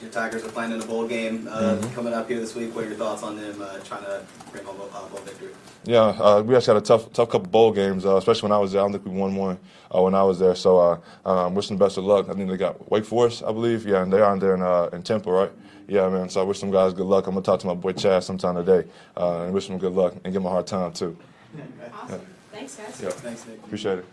Your 0.00 0.10
Tigers 0.10 0.44
are 0.44 0.48
playing 0.48 0.72
in 0.72 0.80
a 0.80 0.86
bowl 0.86 1.06
game 1.08 1.48
uh, 1.50 1.74
Mhm. 1.76 1.94
coming 1.94 2.12
up 2.14 2.28
here 2.28 2.38
this 2.38 2.54
week. 2.54 2.74
What 2.74 2.84
are 2.84 2.88
your 2.88 2.96
thoughts 2.96 3.22
on 3.24 3.36
them 3.36 3.60
uh, 3.60 3.78
trying 3.84 4.04
to 4.04 4.22
bring 4.52 4.64
home 4.64 4.76
a 4.76 5.08
bowl 5.08 5.20
victory? 5.24 5.48
Yeah, 5.84 6.00
uh, 6.20 6.42
we 6.44 6.54
actually 6.54 6.74
had 6.74 6.82
a 6.82 6.86
tough, 6.86 7.12
tough 7.12 7.30
couple 7.30 7.48
bowl 7.48 7.72
games, 7.72 8.06
uh, 8.06 8.16
especially 8.16 8.48
when 8.48 8.52
I 8.56 8.58
was 8.60 8.72
there. 8.72 8.80
I 8.80 8.84
don't 8.84 8.92
think 8.92 9.04
we 9.06 9.10
won 9.10 9.34
one 9.34 9.58
uh, 9.94 10.00
when 10.02 10.14
I 10.14 10.22
was 10.22 10.38
there. 10.38 10.54
So, 10.54 10.78
uh, 10.78 10.98
um, 11.28 11.54
wishing 11.54 11.76
them 11.76 11.84
best 11.86 11.96
of 11.98 12.04
luck. 12.04 12.28
I 12.28 12.34
think 12.34 12.48
they 12.48 12.56
got 12.56 12.90
Wake 12.90 13.04
Forest, 13.04 13.42
I 13.44 13.50
believe. 13.52 13.86
Yeah, 13.86 14.02
and 14.02 14.12
they're 14.12 14.24
on 14.24 14.38
there 14.38 14.54
in, 14.54 14.62
uh, 14.62 14.88
in 14.92 15.02
Temple, 15.02 15.32
right? 15.32 15.50
Yeah, 15.88 16.08
man. 16.10 16.28
So 16.28 16.40
I 16.40 16.44
wish 16.44 16.60
them 16.60 16.70
guys 16.70 16.92
good 16.92 17.06
luck. 17.06 17.26
I'm 17.26 17.34
gonna 17.34 17.42
talk 17.44 17.60
to 17.60 17.66
my 17.66 17.74
boy 17.74 17.92
Chad 17.92 18.22
sometime 18.22 18.54
today 18.54 18.88
uh, 19.16 19.42
and 19.44 19.52
wish 19.54 19.66
them 19.68 19.78
good 19.78 19.94
luck 19.94 20.12
and 20.22 20.32
give 20.32 20.42
him 20.42 20.46
a 20.46 20.50
hard 20.50 20.66
time 20.66 20.92
too. 20.92 21.16
Awesome. 22.04 22.20
Thanks, 22.52 22.76
guys. 22.76 23.00
Yeah, 23.02 23.08
Thanks, 23.10 23.46
Nick. 23.46 23.58
Appreciate 23.64 23.98
it. 24.00 24.04